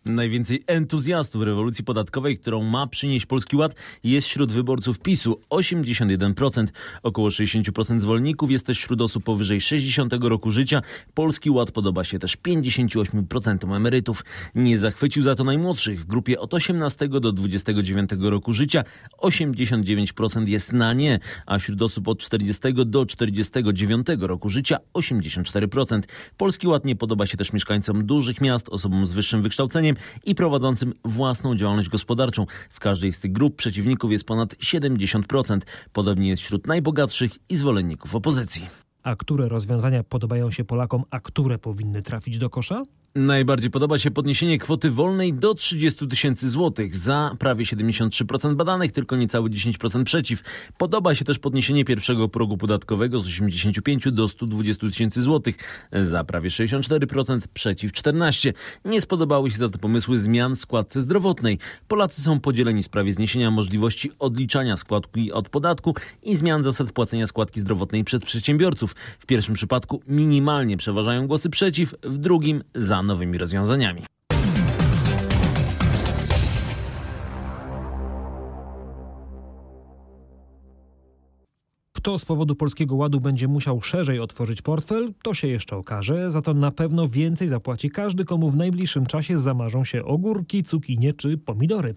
Najwięcej 0.05 0.63
entuzjastów 0.67 1.43
rewolucji 1.43 1.83
podatkowej, 1.83 2.37
którą 2.37 2.63
ma 2.63 2.87
przynieść 2.87 3.25
Polski 3.25 3.55
Ład, 3.55 3.75
jest 4.03 4.27
wśród 4.27 4.51
wyborców 4.51 4.99
PiSu 4.99 5.41
81%. 5.49 6.67
Około 7.03 7.29
60% 7.29 7.99
zwolenników 7.99 8.51
jest 8.51 8.65
też 8.65 8.79
wśród 8.79 9.01
osób 9.01 9.23
powyżej 9.23 9.61
60 9.61 10.13
roku 10.21 10.51
życia. 10.51 10.81
Polski 11.13 11.49
Ład 11.49 11.71
podoba 11.71 12.03
się 12.03 12.19
też 12.19 12.37
58% 12.37 13.75
emerytów. 13.75 14.25
Nie 14.55 14.77
zachwycił 14.77 15.23
za 15.23 15.35
to 15.35 15.43
najmłodszych. 15.43 16.01
W 16.01 16.05
grupie 16.05 16.39
od 16.39 16.53
18 16.53 17.07
do 17.07 17.31
29 17.31 18.09
roku 18.19 18.53
życia 18.53 18.83
89% 19.21 20.47
jest 20.47 20.73
na 20.73 20.93
nie, 20.93 21.19
a 21.45 21.59
wśród 21.59 21.81
osób 21.81 22.07
od 22.07 22.19
40 22.19 22.61
do 22.85 23.05
49 23.05 24.07
roku 24.19 24.49
życia 24.49 24.77
84%. 24.93 26.01
Polski 26.37 26.67
Ład 26.67 26.85
nie 26.85 26.95
podoba 26.95 27.25
się 27.25 27.37
też 27.37 27.53
mieszkańcom 27.53 28.05
dużych 28.05 28.41
miast, 28.41 28.69
osobom 28.69 29.05
z 29.05 29.11
wyższym 29.11 29.41
wykształceniem, 29.41 29.90
i 30.25 30.35
prowadzącym 30.35 30.93
własną 31.05 31.55
działalność 31.55 31.89
gospodarczą. 31.89 32.45
W 32.69 32.79
każdej 32.79 33.13
z 33.13 33.19
tych 33.19 33.31
grup 33.31 33.55
przeciwników 33.55 34.11
jest 34.11 34.23
ponad 34.23 34.53
70%. 34.53 35.59
Podobnie 35.93 36.29
jest 36.29 36.41
wśród 36.41 36.67
najbogatszych 36.67 37.31
i 37.49 37.55
zwolenników 37.55 38.15
opozycji. 38.15 38.67
A 39.03 39.15
które 39.15 39.49
rozwiązania 39.49 40.03
podobają 40.03 40.51
się 40.51 40.63
Polakom, 40.63 41.03
a 41.09 41.19
które 41.19 41.57
powinny 41.57 42.01
trafić 42.01 42.37
do 42.37 42.49
kosza? 42.49 42.83
Najbardziej 43.15 43.71
podoba 43.71 43.97
się 43.97 44.11
podniesienie 44.11 44.57
kwoty 44.57 44.91
wolnej 44.91 45.33
do 45.33 45.55
30 45.55 46.07
tysięcy 46.07 46.49
złotych. 46.49 46.95
Za 46.95 47.35
prawie 47.39 47.65
73% 47.65 48.55
badanych, 48.55 48.91
tylko 48.91 49.15
niecałe 49.15 49.49
10% 49.49 50.03
przeciw. 50.03 50.43
Podoba 50.77 51.15
się 51.15 51.25
też 51.25 51.39
podniesienie 51.39 51.85
pierwszego 51.85 52.29
progu 52.29 52.57
podatkowego 52.57 53.19
z 53.19 53.27
85 53.27 54.11
do 54.11 54.27
120 54.27 54.87
tysięcy 54.87 55.21
złotych. 55.21 55.87
Za 56.01 56.23
prawie 56.23 56.49
64%, 56.49 57.39
przeciw 57.53 57.91
14%. 57.91 58.53
Nie 58.85 59.01
spodobały 59.01 59.51
się 59.51 59.57
za 59.57 59.69
te 59.69 59.77
pomysły 59.77 60.17
zmian 60.17 60.55
w 60.55 60.59
składce 60.59 61.01
zdrowotnej. 61.01 61.59
Polacy 61.87 62.21
są 62.21 62.39
podzieleni 62.39 62.81
w 62.81 62.85
sprawie 62.85 63.13
zniesienia 63.13 63.51
możliwości 63.51 64.11
odliczania 64.19 64.77
składki 64.77 65.31
od 65.31 65.49
podatku 65.49 65.95
i 66.23 66.37
zmian 66.37 66.63
zasad 66.63 66.91
płacenia 66.91 67.27
składki 67.27 67.59
zdrowotnej 67.59 68.03
przez 68.03 68.23
przedsiębiorców. 68.23 68.95
W 69.19 69.25
pierwszym 69.25 69.55
przypadku 69.55 70.01
minimalnie 70.07 70.77
przeważają 70.77 71.27
głosy 71.27 71.49
przeciw, 71.49 71.95
w 72.03 72.17
drugim 72.17 72.63
za 72.75 73.00
nowymi 73.03 73.37
rozwiązaniami. 73.37 74.05
Kto 82.01 82.19
z 82.19 82.25
powodu 82.25 82.55
Polskiego 82.55 82.95
Ładu 82.95 83.21
będzie 83.21 83.47
musiał 83.47 83.81
szerzej 83.81 84.19
otworzyć 84.19 84.61
portfel, 84.61 85.13
to 85.23 85.33
się 85.33 85.47
jeszcze 85.47 85.75
okaże. 85.75 86.31
Za 86.31 86.41
to 86.41 86.53
na 86.53 86.71
pewno 86.71 87.07
więcej 87.07 87.47
zapłaci 87.47 87.89
każdy, 87.89 88.25
komu 88.25 88.49
w 88.49 88.55
najbliższym 88.55 89.05
czasie 89.05 89.37
zamarzą 89.37 89.83
się 89.83 90.05
ogórki, 90.05 90.63
cukinie 90.63 91.13
czy 91.13 91.37
pomidory. 91.37 91.95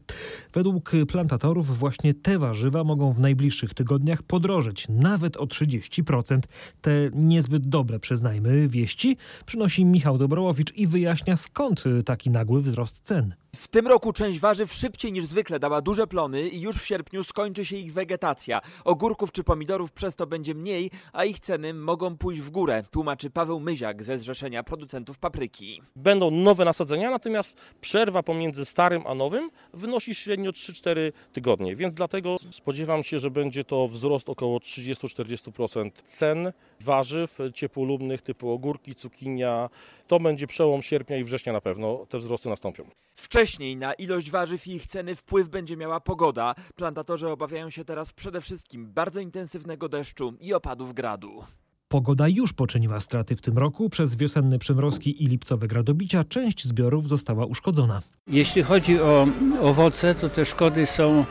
Według 0.52 0.92
plantatorów 1.08 1.78
właśnie 1.78 2.14
te 2.14 2.38
warzywa 2.38 2.84
mogą 2.84 3.12
w 3.12 3.20
najbliższych 3.20 3.74
tygodniach 3.74 4.22
podrożeć 4.22 4.86
nawet 4.88 5.36
o 5.36 5.44
30%. 5.44 6.38
Te 6.80 6.90
niezbyt 7.14 7.68
dobre, 7.68 8.00
przyznajmy, 8.00 8.68
wieści 8.68 9.16
przynosi 9.46 9.84
Michał 9.84 10.18
Dobrołowicz 10.18 10.72
i 10.76 10.86
wyjaśnia 10.86 11.36
skąd 11.36 11.84
taki 12.04 12.30
nagły 12.30 12.62
wzrost 12.62 13.00
cen. 13.02 13.34
W 13.54 13.68
tym 13.68 13.86
roku 13.86 14.12
część 14.12 14.40
warzyw 14.40 14.72
szybciej 14.72 15.12
niż 15.12 15.24
zwykle 15.24 15.58
dała 15.58 15.80
duże 15.80 16.06
plony 16.06 16.48
i 16.48 16.60
już 16.60 16.76
w 16.76 16.86
sierpniu 16.86 17.24
skończy 17.24 17.64
się 17.64 17.76
ich 17.76 17.92
wegetacja. 17.92 18.60
Ogórków 18.84 19.32
czy 19.32 19.44
pomidorów 19.44 19.92
przez 19.92 20.16
to 20.16 20.26
będzie 20.26 20.54
mniej, 20.54 20.90
a 21.12 21.24
ich 21.24 21.40
ceny 21.40 21.74
mogą 21.74 22.16
pójść 22.16 22.40
w 22.40 22.50
górę, 22.50 22.84
tłumaczy 22.90 23.30
Paweł 23.30 23.60
Myziak 23.60 24.02
ze 24.02 24.18
Zrzeszenia 24.18 24.62
Producentów 24.62 25.18
Papryki. 25.18 25.82
Będą 25.96 26.30
nowe 26.30 26.64
nasadzenia, 26.64 27.10
natomiast 27.10 27.56
przerwa 27.80 28.22
pomiędzy 28.22 28.64
starym 28.64 29.06
a 29.06 29.14
nowym 29.14 29.50
wynosi 29.74 30.14
średnio 30.14 30.50
3-4 30.50 31.12
tygodnie, 31.32 31.76
więc 31.76 31.94
dlatego 31.94 32.36
spodziewam 32.50 33.04
się, 33.04 33.18
że 33.18 33.30
będzie 33.30 33.64
to 33.64 33.88
wzrost 33.88 34.28
około 34.28 34.58
30-40% 34.58 35.90
cen 36.04 36.52
warzyw 36.80 37.38
ciepłolubnych 37.54 38.22
typu 38.22 38.50
ogórki, 38.50 38.94
cukinia. 38.94 39.70
To 40.06 40.20
będzie 40.20 40.46
przełom 40.46 40.82
sierpnia 40.82 41.16
i 41.16 41.24
września 41.24 41.52
na 41.52 41.60
pewno, 41.60 42.06
te 42.08 42.18
wzrosty 42.18 42.48
nastąpią. 42.48 42.84
Wcześniej 43.16 43.76
na 43.76 43.92
ilość 43.94 44.30
warzyw 44.30 44.66
i 44.66 44.72
ich 44.72 44.86
ceny 44.86 45.16
wpływ 45.16 45.48
będzie 45.48 45.76
miała 45.76 46.00
pogoda. 46.00 46.54
Plantatorzy 46.74 47.28
obawiają 47.28 47.70
się 47.70 47.84
teraz 47.84 48.12
przede 48.12 48.40
wszystkim 48.40 48.92
bardzo 48.92 49.20
intensywnego 49.20 49.88
deszczu 49.88 50.34
i 50.40 50.54
opadów 50.54 50.94
gradu. 50.94 51.44
Pogoda 51.88 52.28
już 52.28 52.52
poczyniła 52.52 53.00
straty 53.00 53.36
w 53.36 53.40
tym 53.40 53.58
roku. 53.58 53.90
Przez 53.90 54.16
wiosenne 54.16 54.58
przymrozki 54.58 55.24
i 55.24 55.26
lipcowe 55.26 55.68
gradobicia 55.68 56.24
część 56.24 56.64
zbiorów 56.64 57.08
została 57.08 57.46
uszkodzona. 57.46 58.02
Jeśli 58.26 58.62
chodzi 58.62 59.00
o 59.00 59.26
owoce, 59.62 60.14
to 60.14 60.28
te 60.28 60.44
szkody 60.44 60.86
są 60.86 61.24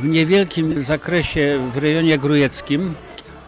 w 0.00 0.04
niewielkim 0.04 0.84
zakresie 0.84 1.70
w 1.74 1.76
rejonie 1.76 2.18
grujeckim. 2.18 2.94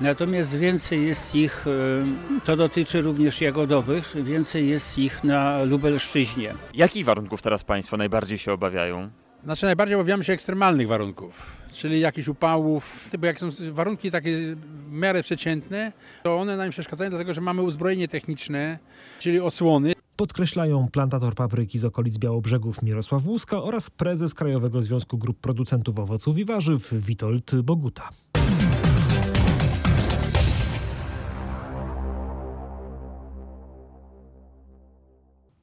Natomiast 0.00 0.56
więcej 0.56 1.06
jest 1.06 1.34
ich, 1.34 1.66
e, 1.66 2.40
to 2.44 2.56
dotyczy 2.56 3.02
również 3.02 3.40
jagodowych, 3.40 4.14
więcej 4.24 4.68
jest 4.68 4.98
ich 4.98 5.24
na 5.24 5.62
Lubelszczyźnie. 5.64 6.54
Jakich 6.74 7.04
warunków 7.04 7.42
teraz 7.42 7.64
Państwo 7.64 7.96
najbardziej 7.96 8.38
się 8.38 8.52
obawiają? 8.52 9.10
Znaczy 9.44 9.66
najbardziej 9.66 9.94
obawiamy 9.94 10.24
się 10.24 10.32
ekstremalnych 10.32 10.88
warunków, 10.88 11.56
czyli 11.72 12.00
jakichś 12.00 12.28
upałów, 12.28 13.10
bo 13.18 13.26
jak 13.26 13.38
są 13.38 13.48
warunki 13.72 14.10
takie 14.10 14.56
w 14.88 14.92
miarę 14.92 15.22
przeciętne, 15.22 15.92
to 16.22 16.36
one 16.36 16.56
nam 16.56 16.70
przeszkadzają 16.70 17.10
dlatego, 17.10 17.34
że 17.34 17.40
mamy 17.40 17.62
uzbrojenie 17.62 18.08
techniczne, 18.08 18.78
czyli 19.18 19.40
osłony. 19.40 19.92
Podkreślają 20.16 20.88
plantator 20.92 21.34
papryki 21.34 21.78
z 21.78 21.84
okolic 21.84 22.18
Białobrzegów 22.18 22.82
Mirosław 22.82 23.26
Łuska 23.26 23.62
oraz 23.62 23.90
prezes 23.90 24.34
Krajowego 24.34 24.82
Związku 24.82 25.18
Grup 25.18 25.40
Producentów 25.40 25.98
Owoców 25.98 26.38
i 26.38 26.44
Warzyw 26.44 26.92
Witold 26.92 27.60
Boguta. 27.62 28.10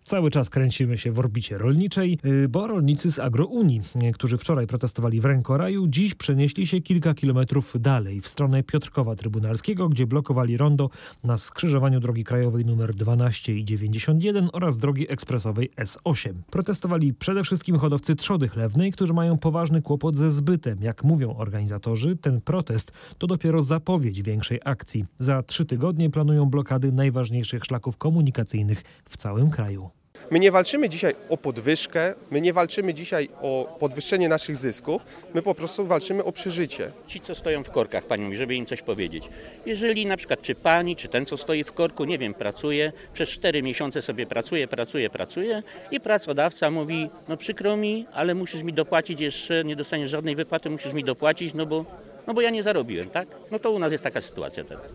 Cały 0.06 0.32
czas 0.32 0.50
kręcimy 0.50 0.98
się 0.98 1.12
w 1.12 1.20
orbicie 1.20 1.58
rolniczej, 1.58 2.20
y, 2.26 2.50
bo 2.50 2.68
rolnicy 2.68 3.12
z 3.12 3.20
Agrounii, 3.20 3.82
którzy 4.14 4.38
wczoraj 4.38 4.68
protestowali 4.68 5.22
w 5.22 5.26
Rękoraju, 5.26 5.88
dziś 5.88 6.16
przenieśli 6.16 6.68
się 6.68 6.82
kilka 6.82 7.14
kilometrów 7.14 7.74
dalej, 7.80 8.22
w 8.22 8.28
stronę 8.28 8.64
Piotrkowa 8.64 9.16
Trybunalskiego, 9.16 9.90
gdzie 9.90 10.08
blokowali 10.08 10.58
rondo 10.58 10.90
na 11.24 11.38
skrzyżowaniu 11.38 12.00
drogi 12.00 12.24
krajowej 12.24 12.64
nr 12.64 12.96
12 12.96 13.58
i 13.58 13.66
91 13.66 14.50
oraz 14.54 14.78
drogi 14.78 15.12
ekspresowej 15.12 15.72
S8. 15.72 16.34
Protestowali 16.52 17.14
przede 17.14 17.44
wszystkim 17.44 17.78
hodowcy 17.78 18.16
trzody 18.16 18.48
chlewnej, 18.48 18.92
którzy 18.92 19.14
mają 19.14 19.38
poważny 19.38 19.82
kłopot 19.82 20.18
ze 20.18 20.32
zbytem. 20.32 20.78
Jak 20.82 21.04
mówią 21.04 21.36
organizatorzy, 21.36 22.16
ten 22.16 22.42
protest 22.42 22.92
to 23.18 23.28
dopiero 23.28 23.62
zapowiedź 23.62 24.22
większej 24.22 24.60
akcji. 24.66 25.06
Za 25.20 25.44
trzy 25.44 25.66
tygodnie 25.66 26.10
planują 26.10 26.46
blokady 26.46 26.92
najważniejszych 26.92 27.66
szlaków 27.66 27.98
komunikacyjnych 27.98 28.84
w 29.10 29.18
całym 29.18 29.50
kraju. 29.50 30.03
My 30.34 30.40
nie 30.40 30.52
walczymy 30.52 30.90
dzisiaj 30.90 31.16
o 31.30 31.38
podwyżkę, 31.38 32.14
my 32.32 32.42
nie 32.42 32.54
walczymy 32.54 32.94
dzisiaj 32.94 33.30
o 33.42 33.78
podwyższenie 33.80 34.30
naszych 34.30 34.58
zysków, 34.58 35.06
my 35.34 35.42
po 35.42 35.56
prostu 35.56 35.88
walczymy 35.88 36.24
o 36.24 36.32
przeżycie. 36.32 36.92
Ci, 37.08 37.20
co 37.20 37.36
stoją 37.36 37.64
w 37.64 37.70
korkach, 37.70 38.04
pani 38.04 38.24
mówi, 38.24 38.38
żeby 38.38 38.56
im 38.56 38.66
coś 38.66 38.82
powiedzieć. 38.82 39.30
Jeżeli 39.66 40.06
na 40.06 40.18
przykład 40.18 40.42
czy 40.42 40.56
pani, 40.56 40.96
czy 40.96 41.08
ten, 41.08 41.26
co 41.26 41.38
stoi 41.38 41.64
w 41.64 41.72
korku, 41.72 42.06
nie 42.06 42.18
wiem, 42.18 42.34
pracuje, 42.34 42.92
przez 43.14 43.30
4 43.30 43.64
miesiące 43.64 44.02
sobie 44.02 44.26
pracuje, 44.26 44.68
pracuje, 44.68 45.10
pracuje 45.10 45.64
i 45.92 46.00
pracodawca 46.00 46.72
mówi, 46.72 47.10
no 47.28 47.38
przykro 47.38 47.78
mi, 47.78 48.06
ale 48.14 48.36
musisz 48.36 48.64
mi 48.64 48.74
dopłacić 48.74 49.20
jeszcze, 49.20 49.64
nie 49.64 49.76
dostaniesz 49.76 50.10
żadnej 50.10 50.36
wypłaty, 50.36 50.70
musisz 50.70 50.94
mi 50.94 51.04
dopłacić, 51.04 51.54
no 51.54 51.66
bo, 51.66 51.86
no 52.28 52.34
bo 52.34 52.42
ja 52.42 52.50
nie 52.50 52.64
zarobiłem, 52.64 53.10
tak? 53.10 53.28
No 53.52 53.60
to 53.60 53.72
u 53.72 53.80
nas 53.80 53.92
jest 53.92 54.04
taka 54.04 54.22
sytuacja 54.22 54.64
teraz. 54.64 54.86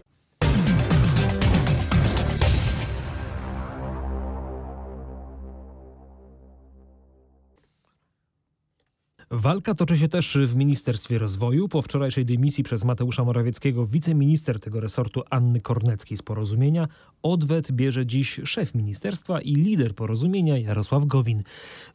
Walka 9.31 9.75
toczy 9.75 9.99
się 9.99 10.09
też 10.09 10.39
w 10.47 10.57
Ministerstwie 10.57 11.19
Rozwoju. 11.19 11.69
Po 11.69 11.83
wczorajszej 11.83 12.25
dymisji 12.27 12.65
przez 12.65 12.85
Mateusza 12.85 13.25
Morawieckiego 13.25 13.87
wiceminister 13.87 14.61
tego 14.61 14.81
resortu 14.81 15.23
Anny 15.31 15.61
Korneckiej 15.61 16.17
z 16.17 16.23
Porozumienia 16.23 16.89
odwet 17.23 17.73
bierze 17.73 18.07
dziś 18.07 18.41
szef 18.45 18.75
ministerstwa 18.75 19.41
i 19.41 19.55
lider 19.55 19.95
Porozumienia 19.95 20.59
Jarosław 20.59 21.07
Gowin. 21.07 21.43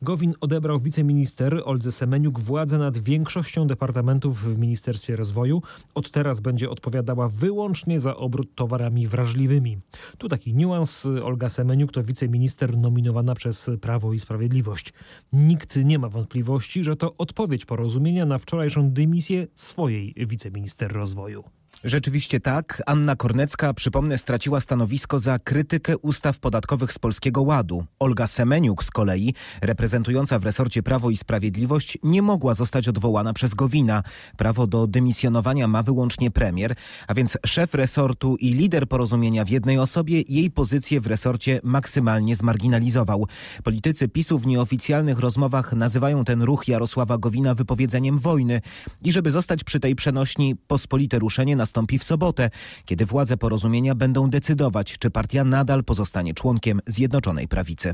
Gowin 0.02 0.34
odebrał 0.42 0.80
wiceminister 0.80 1.62
Oldze 1.66 1.92
Semeniuk 1.92 2.40
władzę 2.40 2.78
nad 2.78 2.98
większością 2.98 3.68
departamentów 3.68 4.40
w 4.40 4.60
Ministerstwie 4.60 5.16
Rozwoju. 5.16 5.62
Od 5.96 6.12
teraz 6.12 6.40
będzie 6.40 6.70
odpowiadała 6.70 7.30
wyłącznie 7.30 8.00
za 8.00 8.16
obrót 8.16 8.56
towarami 8.56 9.08
wrażliwymi. 9.08 9.78
Tu 10.18 10.30
taki 10.30 10.54
niuans. 10.54 11.08
Olga 11.24 11.50
Semeniuk 11.50 11.92
to 11.92 12.04
wiceminister 12.04 12.78
nominowana 12.78 13.36
przez 13.36 13.70
Prawo 13.82 14.13
i 14.13 14.20
Sprawiedliwość. 14.20 14.94
Nikt 15.34 15.75
nie 15.75 16.00
ma 16.00 16.10
wątpliwości, 16.10 16.84
że 16.84 16.96
to 16.96 17.18
odpowiedź 17.24 17.65
porozumienia 17.65 18.25
na 18.25 18.38
wczorajszą 18.38 18.89
dymisję 18.92 19.48
swojej 19.56 20.13
wiceminister 20.18 20.94
rozwoju. 20.94 21.44
Rzeczywiście 21.84 22.40
tak. 22.40 22.84
Anna 22.86 23.16
Kornecka, 23.16 23.74
przypomnę, 23.74 24.18
straciła 24.18 24.62
stanowisko 24.62 25.20
za 25.20 25.40
krytykę 25.40 25.98
ustaw 25.98 26.40
podatkowych 26.40 26.94
z 26.94 27.00
Polskiego 27.00 27.42
Ładu. 27.42 27.86
Olga 28.00 28.28
Semeniuk 28.28 28.84
z 28.84 28.92
kolei, 28.92 29.34
reprezentująca 29.62 30.40
w 30.40 30.44
resorcie 30.44 30.84
Prawo 30.84 31.10
i 31.10 31.18
Sprawiedliwość, 31.18 31.98
nie 32.04 32.22
mogła 32.22 32.54
zostać 32.54 32.88
odwołana 32.88 33.34
przez 33.34 33.54
Gowina. 33.54 34.04
Prawo 34.38 34.68
do 34.68 34.88
dymisjonowania 34.88 35.68
ma 35.68 35.84
wyłącznie 35.84 36.32
premier, 36.32 36.75
a 37.08 37.13
więc 37.13 37.38
szef 37.46 37.74
resortu 37.74 38.36
i 38.36 38.54
lider 38.54 38.88
porozumienia 38.88 39.46
w 39.46 39.50
jednej 39.50 39.78
osobie 39.78 40.22
jej 40.30 40.52
pozycję 40.52 41.02
w 41.02 41.08
resorcie 41.08 41.60
maksymalnie 41.63 42.36
zmarginalizował. 42.36 43.28
Politycy 43.63 44.08
PiSu 44.08 44.40
w 44.40 44.48
nieoficjalnych 44.48 45.20
rozmowach 45.20 45.74
nazywają 45.74 46.25
ten 46.25 46.42
ruch 46.42 46.68
Jarosława 46.68 47.18
Gowina 47.18 47.56
wypowiedzeniem 47.56 48.20
wojny 48.20 48.62
i 49.02 49.12
żeby 49.12 49.32
zostać 49.32 49.63
przy 49.63 49.80
tej 49.80 49.96
przenośni, 49.96 50.56
pospolite 50.56 51.20
ruszenie 51.20 51.56
nastąpi 51.74 52.00
w 52.00 52.03
sobotę, 52.03 52.50
kiedy 52.86 53.06
władze 53.06 53.38
porozumienia 53.38 53.96
będą 53.96 54.30
decydować, 54.30 54.98
czy 54.98 55.10
partia 55.10 55.44
nadal 55.44 55.84
pozostanie 55.84 56.34
członkiem 56.34 56.82
Zjednoczonej 56.88 57.48
Prawicy. 57.48 57.94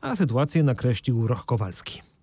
A 0.00 0.16
sytuację 0.16 0.62
nakreślił 0.62 1.26
Roch 1.26 1.46
Kowalski. 1.46 2.13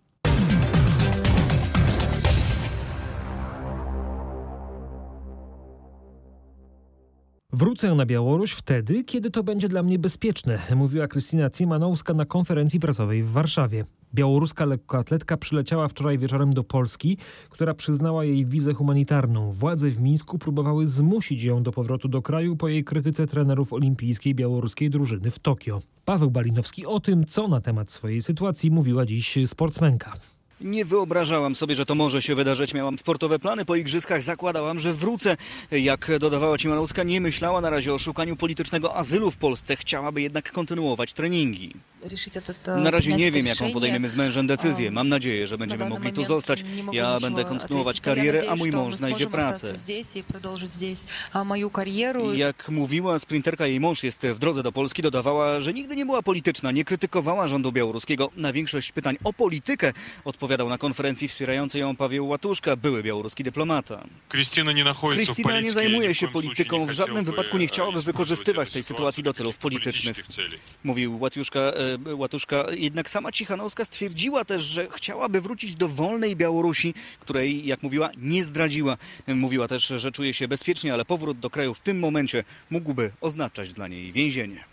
Wrócę 7.54 7.96
na 7.96 8.06
Białoruś 8.06 8.52
wtedy, 8.52 9.04
kiedy 9.04 9.32
to 9.32 9.44
będzie 9.44 9.70
dla 9.70 9.84
mnie 9.84 10.00
bezpieczne, 10.00 10.60
mówiła 10.76 11.08
Krystyna 11.08 11.50
Cimanowska 11.50 12.14
na 12.14 12.26
konferencji 12.26 12.80
prasowej 12.80 13.24
w 13.24 13.32
Warszawie. 13.32 13.86
Białoruska 14.14 14.66
lekkoatletka 14.66 15.38
przyleciała 15.38 15.88
wczoraj 15.88 16.20
wieczorem 16.20 16.54
do 16.54 16.64
Polski, 16.64 17.18
która 17.50 17.74
przyznała 17.74 18.26
jej 18.26 18.46
wizę 18.46 18.74
humanitarną. 18.74 19.52
Władze 19.52 19.90
w 19.90 20.00
Mińsku 20.02 20.40
próbowały 20.40 20.88
zmusić 20.88 21.44
ją 21.44 21.64
do 21.64 21.72
powrotu 21.72 22.08
do 22.08 22.22
kraju 22.22 22.56
po 22.56 22.68
jej 22.68 22.84
krytyce 22.84 23.28
trenerów 23.28 23.74
olimpijskiej 23.74 24.36
białoruskiej 24.36 24.90
drużyny 24.90 25.32
w 25.32 25.40
Tokio. 25.40 25.82
Paweł 26.06 26.32
Balinowski 26.32 26.86
o 26.86 27.00
tym, 27.00 27.26
co 27.26 27.48
na 27.48 27.62
temat 27.62 27.92
swojej 27.92 28.22
sytuacji 28.22 28.72
mówiła 28.72 29.06
dziś 29.06 29.38
sportsmenka. 29.46 30.14
Nie 30.62 30.86
wyobrażałam 30.86 31.56
sobie, 31.56 31.76
że 31.76 31.86
to 31.86 31.96
może 31.96 32.22
się 32.22 32.36
wydarzyć. 32.36 32.74
Miałam 32.74 32.98
sportowe 33.00 33.40
plany 33.40 33.66
po 33.66 33.76
igrzyskach, 33.76 34.22
zakładałam, 34.22 34.80
że 34.80 34.94
wrócę. 34.94 35.38
Jak 35.72 36.12
dodawała 36.20 36.58
Cimanowska, 36.58 37.04
nie 37.04 37.22
myślała 37.22 37.62
na 37.62 37.70
razie 37.70 37.94
o 37.94 38.00
szukaniu 38.00 38.36
politycznego 38.36 38.96
azylu 38.96 39.32
w 39.32 39.38
Polsce. 39.38 39.76
Chciałaby 39.76 40.22
jednak 40.22 40.52
kontynuować 40.52 41.14
treningi. 41.14 41.74
Na 42.84 42.92
razie 42.92 43.14
nie 43.14 43.32
wiem, 43.32 43.46
jaką 43.46 43.72
podejmiemy 43.72 44.10
z 44.10 44.16
mężem 44.16 44.48
decyzję. 44.48 44.92
Mam 44.92 45.10
nadzieję, 45.10 45.48
że 45.48 45.58
będziemy 45.58 45.90
mogli 45.90 46.14
tu 46.14 46.24
zostać. 46.24 46.64
Ja 46.92 47.20
będę 47.20 47.46
kontynuować 47.46 48.02
karierę, 48.02 48.44
a 48.50 48.56
mój 48.56 48.72
mąż 48.72 48.96
znajdzie 48.96 49.28
pracę. 49.28 49.74
Jak 52.34 52.70
mówiła 52.70 53.20
sprinterka, 53.20 53.68
jej 53.68 53.80
mąż 53.80 54.04
jest 54.04 54.28
w 54.28 54.40
drodze 54.40 54.64
do 54.64 54.72
Polski, 54.72 55.02
dodawała, 55.02 55.60
że 55.60 55.74
nigdy 55.74 55.96
nie 55.96 56.06
była 56.06 56.22
polityczna, 56.22 56.72
nie 56.72 56.86
krytykowała 56.86 57.48
rządu 57.48 57.72
białoruskiego. 57.72 58.32
Na 58.36 58.54
większość 58.54 58.92
pytań 58.92 59.18
o 59.24 59.34
politykę 59.34 59.94
odpowiadał 60.52 60.70
na 60.70 60.78
konferencji 60.78 61.28
wspierającej 61.28 61.82
ją 61.82 61.96
Paweł 61.96 62.28
Łatuszka, 62.28 62.76
były 62.76 63.04
białoruski 63.04 63.44
dyplomata. 63.44 64.04
Krystyna 64.30 64.72
nie, 64.72 64.84
Krystyna 65.12 65.62
nie 65.62 65.72
zajmuje 65.72 66.16
się 66.16 66.28
polityką, 66.28 66.86
w 66.86 66.92
żadnym 66.92 67.26
wypadku 67.26 67.58
nie 67.58 67.68
chciałaby 67.68 68.02
wykorzystywać 68.02 68.72
tej 68.72 68.84
sytuacji 68.84 69.24
do 69.24 69.34
celów 69.34 69.58
politycznych. 69.58 70.26
Mówił 70.84 71.20
Łatuszka, 71.20 71.60
Łatuszka. 72.16 72.66
Jednak 72.72 73.10
sama 73.10 73.32
Cichanowska 73.32 73.86
stwierdziła 73.86 74.46
też, 74.46 74.64
że 74.64 74.88
chciałaby 74.92 75.42
wrócić 75.42 75.76
do 75.76 75.88
wolnej 75.88 76.36
Białorusi, 76.36 76.94
której, 77.20 77.66
jak 77.66 77.84
mówiła, 77.84 78.10
nie 78.18 78.44
zdradziła. 78.44 78.98
Mówiła 79.28 79.68
też, 79.68 79.88
że 79.88 80.12
czuje 80.12 80.34
się 80.34 80.48
bezpiecznie, 80.48 80.94
ale 80.94 81.06
powrót 81.06 81.40
do 81.40 81.50
kraju 81.50 81.74
w 81.74 81.80
tym 81.80 82.00
momencie 82.00 82.44
mógłby 82.70 83.12
oznaczać 83.22 83.74
dla 83.74 83.88
niej 83.88 84.12
więzienie. 84.12 84.71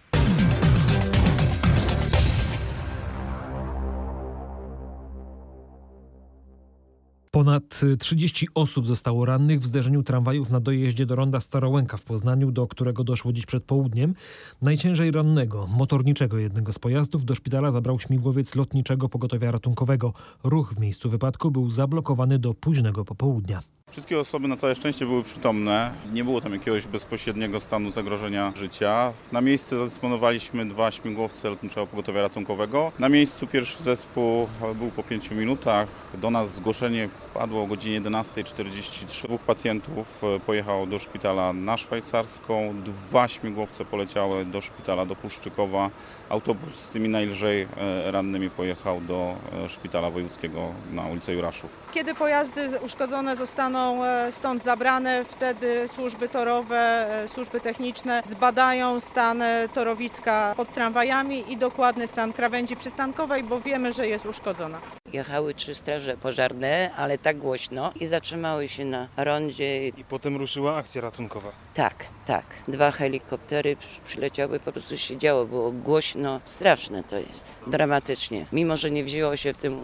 Ponad 7.38 7.80
30 7.98 8.48
osób 8.54 8.86
zostało 8.86 9.24
rannych 9.24 9.60
w 9.60 9.66
zderzeniu 9.66 10.02
tramwajów 10.02 10.50
na 10.50 10.60
dojeździe 10.60 11.06
do 11.06 11.16
ronda 11.16 11.40
Starołęka 11.40 11.96
w 11.96 12.02
Poznaniu, 12.02 12.50
do 12.50 12.66
którego 12.66 13.04
doszło 13.04 13.32
dziś 13.32 13.46
przed 13.46 13.64
południem. 13.64 14.14
Najciężej 14.62 15.10
rannego, 15.10 15.66
motorniczego 15.66 16.38
jednego 16.38 16.72
z 16.72 16.78
pojazdów, 16.78 17.24
do 17.24 17.34
szpitala 17.34 17.70
zabrał 17.70 18.00
śmigłowiec 18.00 18.54
lotniczego 18.54 19.08
pogotowia 19.08 19.50
ratunkowego. 19.50 20.12
Ruch 20.44 20.74
w 20.74 20.80
miejscu 20.80 21.10
wypadku 21.10 21.50
był 21.50 21.70
zablokowany 21.70 22.38
do 22.38 22.54
późnego 22.54 23.04
popołudnia. 23.04 23.62
Wszystkie 23.90 24.18
osoby 24.18 24.48
na 24.48 24.56
całe 24.56 24.74
szczęście 24.74 25.06
były 25.06 25.22
przytomne. 25.22 25.94
Nie 26.12 26.24
było 26.24 26.40
tam 26.40 26.52
jakiegoś 26.52 26.86
bezpośredniego 26.86 27.60
stanu 27.60 27.90
zagrożenia 27.90 28.52
życia. 28.56 29.12
Na 29.32 29.40
miejsce 29.40 29.78
zadysponowaliśmy 29.78 30.68
dwa 30.68 30.90
śmigłowce 30.90 31.50
lotniczego 31.50 31.86
pogotowia 31.86 32.22
ratunkowego. 32.22 32.92
Na 32.98 33.08
miejscu 33.08 33.46
pierwszy 33.46 33.82
zespół 33.82 34.48
był 34.78 34.90
po 34.90 35.02
pięciu 35.02 35.34
minutach. 35.34 35.88
Do 36.20 36.30
nas 36.30 36.54
zgłoszenie 36.54 37.08
wpadło 37.30 37.62
o 37.62 37.66
godzinie 37.66 38.00
11.43. 38.00 39.26
Dwóch 39.26 39.40
pacjentów 39.40 40.22
pojechało 40.46 40.86
do 40.86 40.98
szpitala 40.98 41.52
na 41.52 41.76
Szwajcarską. 41.76 42.74
Dwa 42.84 43.28
śmigłowce 43.28 43.84
poleciały 43.84 44.44
do 44.44 44.60
szpitala 44.60 45.06
do 45.06 45.16
Puszczykowa. 45.16 45.90
Autobus 46.28 46.74
z 46.74 46.90
tymi 46.90 47.08
najlżej 47.08 47.68
rannymi 48.04 48.50
pojechał 48.50 49.00
do 49.00 49.34
szpitala 49.68 50.10
wojewódzkiego 50.10 50.68
na 50.92 51.06
ulicę 51.06 51.32
Juraszów. 51.32 51.76
Kiedy 51.94 52.14
pojazdy 52.14 52.80
uszkodzone 52.80 53.36
zostaną 53.36 54.00
stąd 54.30 54.62
zabrane, 54.62 55.24
wtedy 55.24 55.88
służby 55.88 56.28
torowe, 56.28 57.08
służby 57.26 57.60
techniczne 57.60 58.22
zbadają 58.26 59.00
stan 59.00 59.42
torowiska 59.74 60.54
pod 60.56 60.72
tramwajami 60.72 61.52
i 61.52 61.56
dokładny 61.56 62.06
stan 62.06 62.32
krawędzi 62.32 62.76
przystankowej, 62.76 63.42
bo 63.44 63.60
wiemy, 63.60 63.92
że 63.92 64.06
jest 64.06 64.26
uszkodzona. 64.26 64.80
Jechały 65.12 65.54
trzy 65.54 65.74
straże 65.74 66.16
pożarne, 66.16 66.90
ale 66.96 67.18
tak 67.18 67.38
głośno 67.38 67.92
i 68.00 68.06
zatrzymały 68.06 68.68
się 68.68 68.84
na 68.84 69.08
rondzie. 69.16 69.88
I 69.88 70.04
potem 70.08 70.36
ruszyła 70.36 70.76
akcja 70.76 71.00
ratunkowa. 71.00 71.52
Tak, 71.74 72.06
tak. 72.26 72.44
Dwa 72.68 72.90
helikoptery 72.90 73.76
przyleciały, 74.06 74.60
po 74.60 74.72
prostu 74.72 74.96
się 74.96 75.18
działo, 75.18 75.46
było 75.46 75.72
głośno, 75.72 76.40
straszne 76.44 77.02
to 77.02 77.16
jest, 77.18 77.54
dramatycznie. 77.66 78.46
Mimo, 78.52 78.76
że 78.76 78.90
nie 78.90 79.04
wzięło 79.04 79.36
się 79.36 79.52
w 79.52 79.56
tym 79.56 79.80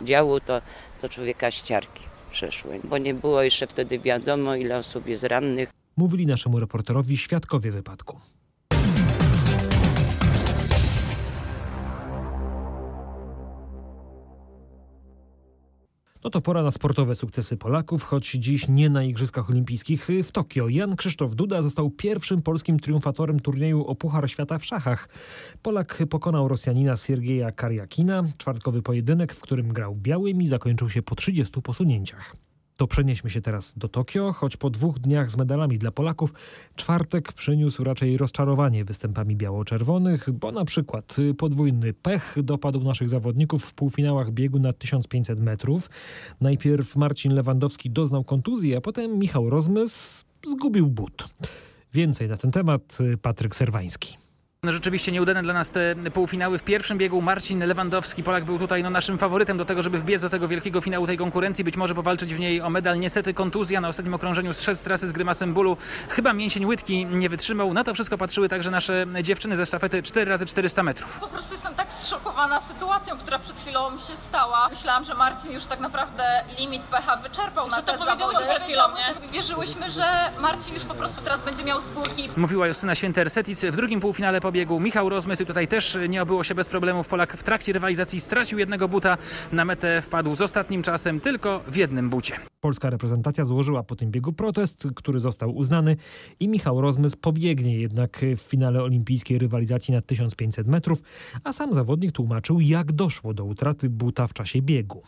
udziału, 0.00 0.40
to, 0.40 0.60
to 1.00 1.08
człowieka 1.08 1.50
ściarki 1.50 2.02
przeszły, 2.30 2.80
bo 2.84 2.98
nie 2.98 3.14
było 3.14 3.42
jeszcze 3.42 3.66
wtedy 3.66 3.98
wiadomo, 3.98 4.54
ile 4.54 4.78
osób 4.78 5.06
jest 5.06 5.24
rannych. 5.24 5.72
Mówili 5.96 6.26
naszemu 6.26 6.60
reporterowi 6.60 7.16
świadkowie 7.16 7.70
wypadku. 7.70 8.20
No 16.24 16.30
to 16.30 16.40
pora 16.40 16.62
na 16.62 16.70
sportowe 16.70 17.14
sukcesy 17.14 17.56
Polaków, 17.56 18.04
choć 18.04 18.30
dziś 18.30 18.68
nie 18.68 18.90
na 18.90 19.02
Igrzyskach 19.02 19.50
Olimpijskich 19.50 20.08
w 20.24 20.32
Tokio. 20.32 20.68
Jan 20.68 20.96
Krzysztof 20.96 21.34
Duda 21.34 21.62
został 21.62 21.90
pierwszym 21.90 22.42
polskim 22.42 22.80
triumfatorem 22.80 23.40
turnieju 23.40 23.84
o 23.84 23.94
Puchar 23.94 24.30
Świata 24.30 24.58
w 24.58 24.64
szachach. 24.64 25.08
Polak 25.62 26.02
pokonał 26.10 26.48
Rosjanina 26.48 26.96
Siergieja 26.96 27.52
Karjakina. 27.52 28.22
Czwartkowy 28.38 28.82
pojedynek, 28.82 29.34
w 29.34 29.40
którym 29.40 29.72
grał 29.72 29.94
białymi, 29.94 30.48
zakończył 30.48 30.90
się 30.90 31.02
po 31.02 31.14
30 31.14 31.62
posunięciach. 31.62 32.47
To 32.78 32.86
przenieśmy 32.86 33.30
się 33.30 33.40
teraz 33.40 33.78
do 33.78 33.88
Tokio, 33.88 34.32
choć 34.32 34.56
po 34.56 34.70
dwóch 34.70 34.98
dniach 34.98 35.30
z 35.30 35.36
medalami 35.36 35.78
dla 35.78 35.90
Polaków 35.90 36.32
czwartek 36.76 37.32
przyniósł 37.32 37.84
raczej 37.84 38.16
rozczarowanie 38.16 38.84
występami 38.84 39.36
biało-czerwonych, 39.36 40.30
bo 40.30 40.52
na 40.52 40.64
przykład 40.64 41.16
podwójny 41.38 41.92
pech 41.92 42.36
dopadł 42.42 42.84
naszych 42.84 43.08
zawodników 43.08 43.64
w 43.64 43.74
półfinałach 43.74 44.30
biegu 44.30 44.58
na 44.58 44.72
1500 44.72 45.40
metrów. 45.40 45.90
Najpierw 46.40 46.96
Marcin 46.96 47.34
Lewandowski 47.34 47.90
doznał 47.90 48.24
kontuzji, 48.24 48.76
a 48.76 48.80
potem 48.80 49.18
Michał 49.18 49.50
Rozmys 49.50 50.24
zgubił 50.46 50.86
but. 50.86 51.24
Więcej 51.94 52.28
na 52.28 52.36
ten 52.36 52.50
temat 52.50 52.98
Patryk 53.22 53.54
Serwański. 53.54 54.27
No 54.62 54.72
rzeczywiście 54.72 55.12
nieudane 55.12 55.42
dla 55.42 55.54
nas 55.54 55.70
te 55.70 55.94
półfinały. 56.14 56.58
W 56.58 56.62
pierwszym 56.62 56.98
biegu 56.98 57.22
Marcin 57.22 57.64
Lewandowski, 57.64 58.22
Polak 58.22 58.44
był 58.44 58.58
tutaj 58.58 58.82
no, 58.82 58.90
naszym 58.90 59.18
faworytem 59.18 59.58
do 59.58 59.64
tego, 59.64 59.82
żeby 59.82 59.98
wbiec 59.98 60.22
do 60.22 60.30
tego 60.30 60.48
wielkiego 60.48 60.80
finału 60.80 61.06
tej 61.06 61.18
konkurencji, 61.18 61.64
być 61.64 61.76
może 61.76 61.94
powalczyć 61.94 62.34
w 62.34 62.38
niej 62.40 62.60
o 62.62 62.70
medal. 62.70 62.98
Niestety 62.98 63.34
kontuzja 63.34 63.80
na 63.80 63.88
ostatnim 63.88 64.14
okrążeniu 64.14 64.52
zszedł 64.52 64.78
z 64.78 64.82
trasy 64.82 65.08
z 65.08 65.12
grymasem 65.12 65.54
bólu. 65.54 65.76
Chyba 66.08 66.32
mięsień 66.32 66.66
łydki 66.66 67.06
nie 67.06 67.28
wytrzymał. 67.28 67.72
Na 67.74 67.84
to 67.84 67.94
wszystko 67.94 68.18
patrzyły 68.18 68.48
także 68.48 68.70
nasze 68.70 69.06
dziewczyny 69.22 69.56
ze 69.56 69.66
sztafety 69.66 70.02
4 70.02 70.30
razy 70.30 70.46
400 70.46 70.82
metrów. 70.82 71.18
Po 71.20 71.28
prostu 71.28 71.54
jestem 71.54 71.74
tak 71.74 71.92
zszokowana 71.92 72.60
sytuacją, 72.60 73.18
która 73.18 73.38
przed 73.38 73.60
chwilą 73.60 73.90
się 73.90 74.16
stała. 74.28 74.68
Myślałam, 74.68 75.04
że 75.04 75.14
Marcin 75.14 75.52
już 75.52 75.64
tak 75.64 75.80
naprawdę 75.80 76.44
limit 76.58 76.82
pecha 76.84 77.16
wyczerpał 77.16 77.68
na 77.68 77.82
te 77.82 77.98
zawody. 77.98 78.34
przed 78.48 78.62
chwilą, 78.62 78.82
nie? 78.88 79.28
Wierzyłyśmy, 79.32 79.90
że 79.90 80.30
Marcin 80.40 80.74
już 80.74 80.84
po 80.84 80.94
prostu 80.94 81.22
teraz 81.22 81.40
będzie 81.44 81.64
miał 81.64 81.80
skórki. 81.80 82.28
Mówiła 82.36 82.66
Justyna 82.66 82.92
Święter-Setic. 82.92 83.70
W 83.70 83.76
drugim 83.76 84.00
półfinale 84.00 84.40
pobiegł 84.48 84.80
Michał 84.80 85.08
Rozmysł. 85.08 85.44
Tutaj 85.44 85.68
też 85.68 85.98
nie 86.08 86.22
obyło 86.22 86.44
się 86.44 86.54
bez 86.54 86.68
problemów. 86.68 87.08
Polak 87.08 87.36
w 87.36 87.42
trakcie 87.42 87.72
rywalizacji 87.72 88.20
stracił 88.20 88.58
jednego 88.58 88.88
buta. 88.88 89.18
Na 89.52 89.64
metę 89.64 90.02
wpadł 90.02 90.36
z 90.36 90.42
ostatnim 90.42 90.82
czasem 90.82 91.20
tylko 91.20 91.60
w 91.66 91.76
jednym 91.76 92.10
bucie. 92.10 92.34
Polska 92.60 92.90
reprezentacja 92.90 93.44
złożyła 93.44 93.82
po 93.82 93.96
tym 93.96 94.10
biegu 94.10 94.32
protest, 94.32 94.86
który 94.96 95.20
został 95.20 95.56
uznany 95.56 95.96
i 96.40 96.48
Michał 96.48 96.80
Rozmysł 96.80 97.16
pobiegnie 97.20 97.80
jednak 97.80 98.24
w 98.36 98.40
finale 98.40 98.82
olimpijskiej 98.82 99.38
rywalizacji 99.38 99.94
na 99.94 100.02
1500 100.02 100.66
metrów, 100.66 101.02
a 101.44 101.52
sam 101.52 101.74
zawodnik 101.74 102.12
tłumaczył, 102.12 102.60
jak 102.60 102.92
doszło 102.92 103.34
do 103.34 103.44
utraty 103.44 103.88
buta 103.90 104.26
w 104.26 104.32
czasie 104.32 104.62
biegu. 104.62 105.02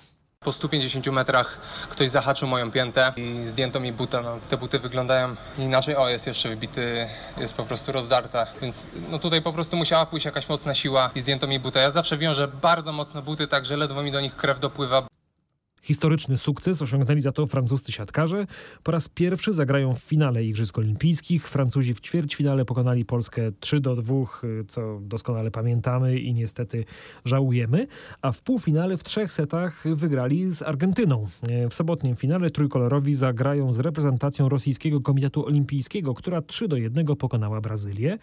Po 0.45 0.53
150 0.53 1.07
metrach 1.07 1.59
ktoś 1.91 2.11
zahaczył 2.11 2.49
moją 2.49 2.71
piętę 2.71 3.13
i 3.17 3.43
zdjęto 3.47 3.81
mi 3.81 3.93
buta. 3.93 4.21
No, 4.23 4.39
te 4.51 4.57
buty 4.57 4.79
wyglądają 4.79 5.37
inaczej. 5.59 5.97
O, 5.97 6.09
jest 6.09 6.27
jeszcze 6.27 6.49
wybity, 6.49 7.09
jest 7.37 7.55
po 7.55 7.65
prostu 7.65 7.93
rozdarta. 7.93 8.47
Więc 8.63 8.89
no, 9.09 9.19
tutaj 9.19 9.43
po 9.43 9.53
prostu 9.53 9.77
musiała 9.77 10.07
pójść 10.07 10.27
jakaś 10.27 10.49
mocna 10.49 10.75
siła 10.75 11.11
i 11.15 11.21
zdjęto 11.21 11.47
mi 11.47 11.61
buta. 11.61 11.81
Ja 11.81 11.91
zawsze 11.91 12.19
wiążę 12.19 12.49
bardzo 12.49 12.93
mocno 12.93 13.23
buty, 13.23 13.47
tak 13.47 13.65
że 13.65 13.77
ledwo 13.77 14.03
mi 14.03 14.13
do 14.13 14.21
nich 14.21 14.37
krew 14.37 14.61
dopływa. 14.61 15.03
Historyczny 15.83 16.37
sukces 16.37 16.83
osiągnęli 16.83 17.21
za 17.21 17.33
to 17.33 17.47
francuscy 17.47 17.93
siatkarze. 17.93 18.47
Po 18.83 18.93
raz 18.93 19.09
pierwszy 19.09 19.53
zagrają 19.53 19.95
w 19.95 19.99
finale 19.99 20.45
Igrzysk 20.45 20.79
Olimpijskich. 20.79 21.49
Francuzi 21.49 21.95
w 21.95 22.01
ćwierćfinale 22.01 22.65
pokonali 22.65 23.05
Polskę 23.05 23.53
3 23.61 23.81
do 23.81 23.97
2, 23.97 24.15
co 24.69 25.01
doskonale 25.03 25.51
pamiętamy 25.51 26.19
i 26.19 26.35
niestety 26.35 26.85
żałujemy. 27.25 27.87
A 28.23 28.33
w 28.33 28.43
półfinale 28.43 28.97
w 28.97 29.05
trzech 29.05 29.33
setach 29.33 29.85
wygrali 29.95 30.51
z 30.51 30.63
Argentyną. 30.63 31.27
W 31.71 31.75
sobotnim 31.75 32.17
finale 32.17 32.51
trójkolorowi 32.51 33.15
zagrają 33.15 33.73
z 33.73 33.79
reprezentacją 33.79 34.49
Rosyjskiego 34.49 35.01
Komitetu 35.01 35.47
Olimpijskiego, 35.47 36.15
która 36.15 36.43
3 36.43 36.69
do 36.69 36.77
1 36.77 37.07
pokonała 37.07 37.61
Brazylię. 37.61 38.19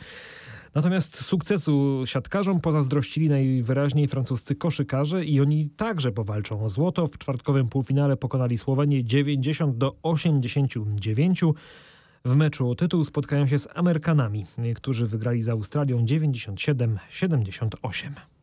Natomiast 0.76 1.24
sukcesu 1.24 2.04
siatkarzom 2.06 2.60
pozazdrościli 2.60 3.30
najwyraźniej 3.30 4.08
francuscy 4.08 4.56
koszykarze 4.56 5.26
i 5.26 5.42
oni 5.42 5.70
także 5.70 6.12
powalczą 6.12 6.64
o 6.64 6.70
złoto. 6.70 7.08
W 7.08 7.18
czwartkowym 7.18 7.70
półfinale 7.70 8.18
pokonali 8.18 8.58
Słowenię 8.58 9.04
90 9.04 9.78
do 9.78 9.96
89. 10.04 11.42
W 12.26 12.36
meczu 12.36 12.70
o 12.70 12.76
tytuł 12.76 13.04
spotkają 13.04 13.48
się 13.48 13.60
z 13.60 13.68
Amerykanami, 13.76 14.46
którzy 14.76 15.08
wygrali 15.08 15.42
z 15.42 15.50
Australią 15.50 16.06
97-78. 16.06 18.37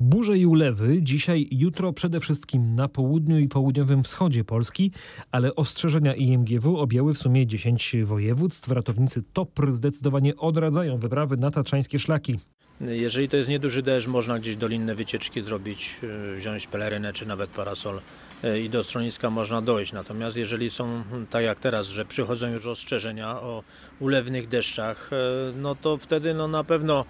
Burze 0.00 0.38
i 0.38 0.46
ulewy 0.46 1.02
dzisiaj 1.02 1.48
jutro 1.50 1.92
przede 1.92 2.20
wszystkim 2.20 2.74
na 2.74 2.88
południu 2.88 3.38
i 3.38 3.48
południowym 3.48 4.02
wschodzie 4.02 4.44
Polski, 4.44 4.92
ale 5.32 5.54
ostrzeżenia 5.54 6.14
IMGW 6.14 6.76
objęły 6.76 7.14
w 7.14 7.18
sumie 7.18 7.46
10 7.46 7.96
województw. 8.04 8.68
Ratownicy 8.68 9.22
TOPR 9.32 9.72
zdecydowanie 9.72 10.36
odradzają 10.36 10.98
wyprawy 10.98 11.36
na 11.36 11.50
tatrzańskie 11.50 11.98
szlaki. 11.98 12.38
Jeżeli 12.80 13.28
to 13.28 13.36
jest 13.36 13.48
nieduży 13.48 13.82
deszcz, 13.82 14.06
można 14.06 14.38
gdzieś 14.38 14.56
dolinne 14.56 14.94
wycieczki 14.94 15.42
zrobić, 15.42 16.00
wziąć 16.36 16.66
pelerynę 16.66 17.12
czy 17.12 17.26
nawet 17.26 17.50
parasol 17.50 18.00
i 18.64 18.70
do 18.70 18.84
schroniska 18.84 19.30
można 19.30 19.62
dojść. 19.62 19.92
Natomiast 19.92 20.36
jeżeli 20.36 20.70
są 20.70 21.02
tak 21.30 21.44
jak 21.44 21.60
teraz, 21.60 21.88
że 21.88 22.04
przychodzą 22.04 22.48
już 22.48 22.66
ostrzeżenia 22.66 23.40
o 23.40 23.62
ulewnych 24.00 24.48
deszczach, 24.48 25.10
no 25.56 25.74
to 25.74 25.96
wtedy 25.96 26.34
no 26.34 26.48
na 26.48 26.64
pewno 26.64 27.04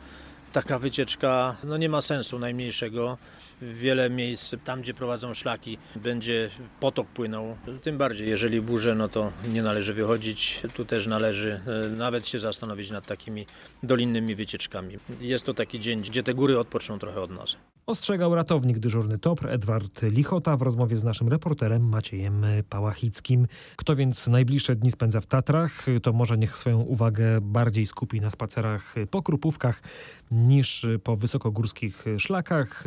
taka 0.52 0.78
wycieczka 0.78 1.56
no 1.64 1.76
nie 1.76 1.88
ma 1.88 2.00
sensu 2.00 2.38
najmniejszego. 2.38 3.18
Wiele 3.62 4.10
miejsc, 4.10 4.54
tam 4.64 4.80
gdzie 4.80 4.94
prowadzą 4.94 5.34
szlaki, 5.34 5.78
będzie 5.96 6.50
potok 6.80 7.08
płynął. 7.08 7.56
Tym 7.82 7.98
bardziej, 7.98 8.28
jeżeli 8.28 8.60
burze, 8.60 8.94
no 8.94 9.08
to 9.08 9.32
nie 9.52 9.62
należy 9.62 9.94
wychodzić. 9.94 10.62
Tu 10.74 10.84
też 10.84 11.06
należy 11.06 11.60
nawet 11.96 12.26
się 12.26 12.38
zastanowić 12.38 12.90
nad 12.90 13.06
takimi 13.06 13.46
dolinnymi 13.82 14.34
wycieczkami. 14.34 14.96
Jest 15.20 15.44
to 15.44 15.54
taki 15.54 15.80
dzień, 15.80 16.00
gdzie 16.00 16.22
te 16.22 16.34
góry 16.34 16.58
odpoczną 16.58 16.98
trochę 16.98 17.20
od 17.20 17.30
nas. 17.30 17.56
Ostrzegał 17.86 18.34
ratownik 18.34 18.78
dyżurny 18.78 19.18
TOPR 19.18 19.48
Edward 19.48 20.02
Lichota 20.02 20.56
w 20.56 20.62
rozmowie 20.62 20.96
z 20.96 21.04
naszym 21.04 21.28
reporterem 21.28 21.88
Maciejem 21.88 22.46
Pałachickim. 22.68 23.46
Kto 23.76 23.96
więc 23.96 24.26
najbliższe 24.26 24.76
dni 24.76 24.90
spędza 24.90 25.20
w 25.20 25.26
Tatrach, 25.26 25.86
to 26.02 26.12
może 26.12 26.38
niech 26.38 26.58
swoją 26.58 26.80
uwagę 26.80 27.40
bardziej 27.40 27.86
skupi 27.86 28.20
na 28.20 28.30
spacerach 28.30 28.94
po 29.10 29.22
Krupówkach 29.22 29.82
niż 30.30 30.86
po 31.04 31.16
wysokogórskich 31.16 32.04
szlakach. 32.18 32.84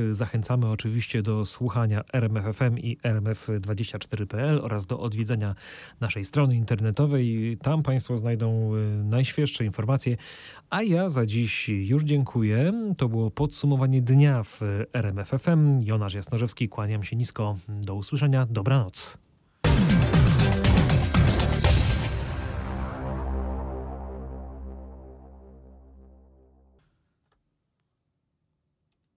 Zachęcamy 0.61 0.73
oczywiście 0.73 1.21
do 1.21 1.45
słuchania 1.45 2.01
RMFFM 2.13 2.77
i 2.77 2.97
RMF24.pl 2.97 4.59
oraz 4.63 4.85
do 4.85 4.99
odwiedzenia 4.99 5.55
naszej 5.99 6.25
strony 6.25 6.55
internetowej. 6.55 7.57
Tam 7.63 7.83
Państwo 7.83 8.17
znajdą 8.17 8.71
najświeższe 9.03 9.65
informacje. 9.65 10.17
A 10.69 10.83
ja 10.83 11.09
za 11.09 11.25
dziś 11.25 11.69
już 11.69 12.03
dziękuję. 12.03 12.73
To 12.97 13.09
było 13.09 13.31
podsumowanie 13.31 14.01
dnia 14.01 14.43
w 14.43 14.61
RMFFM. 14.93 15.81
Jonasz 15.83 16.13
Jasnorzewski, 16.13 16.69
kłaniam 16.69 17.03
się 17.03 17.15
nisko. 17.15 17.57
Do 17.67 17.95
usłyszenia. 17.95 18.47
Dobranoc. 18.49 19.17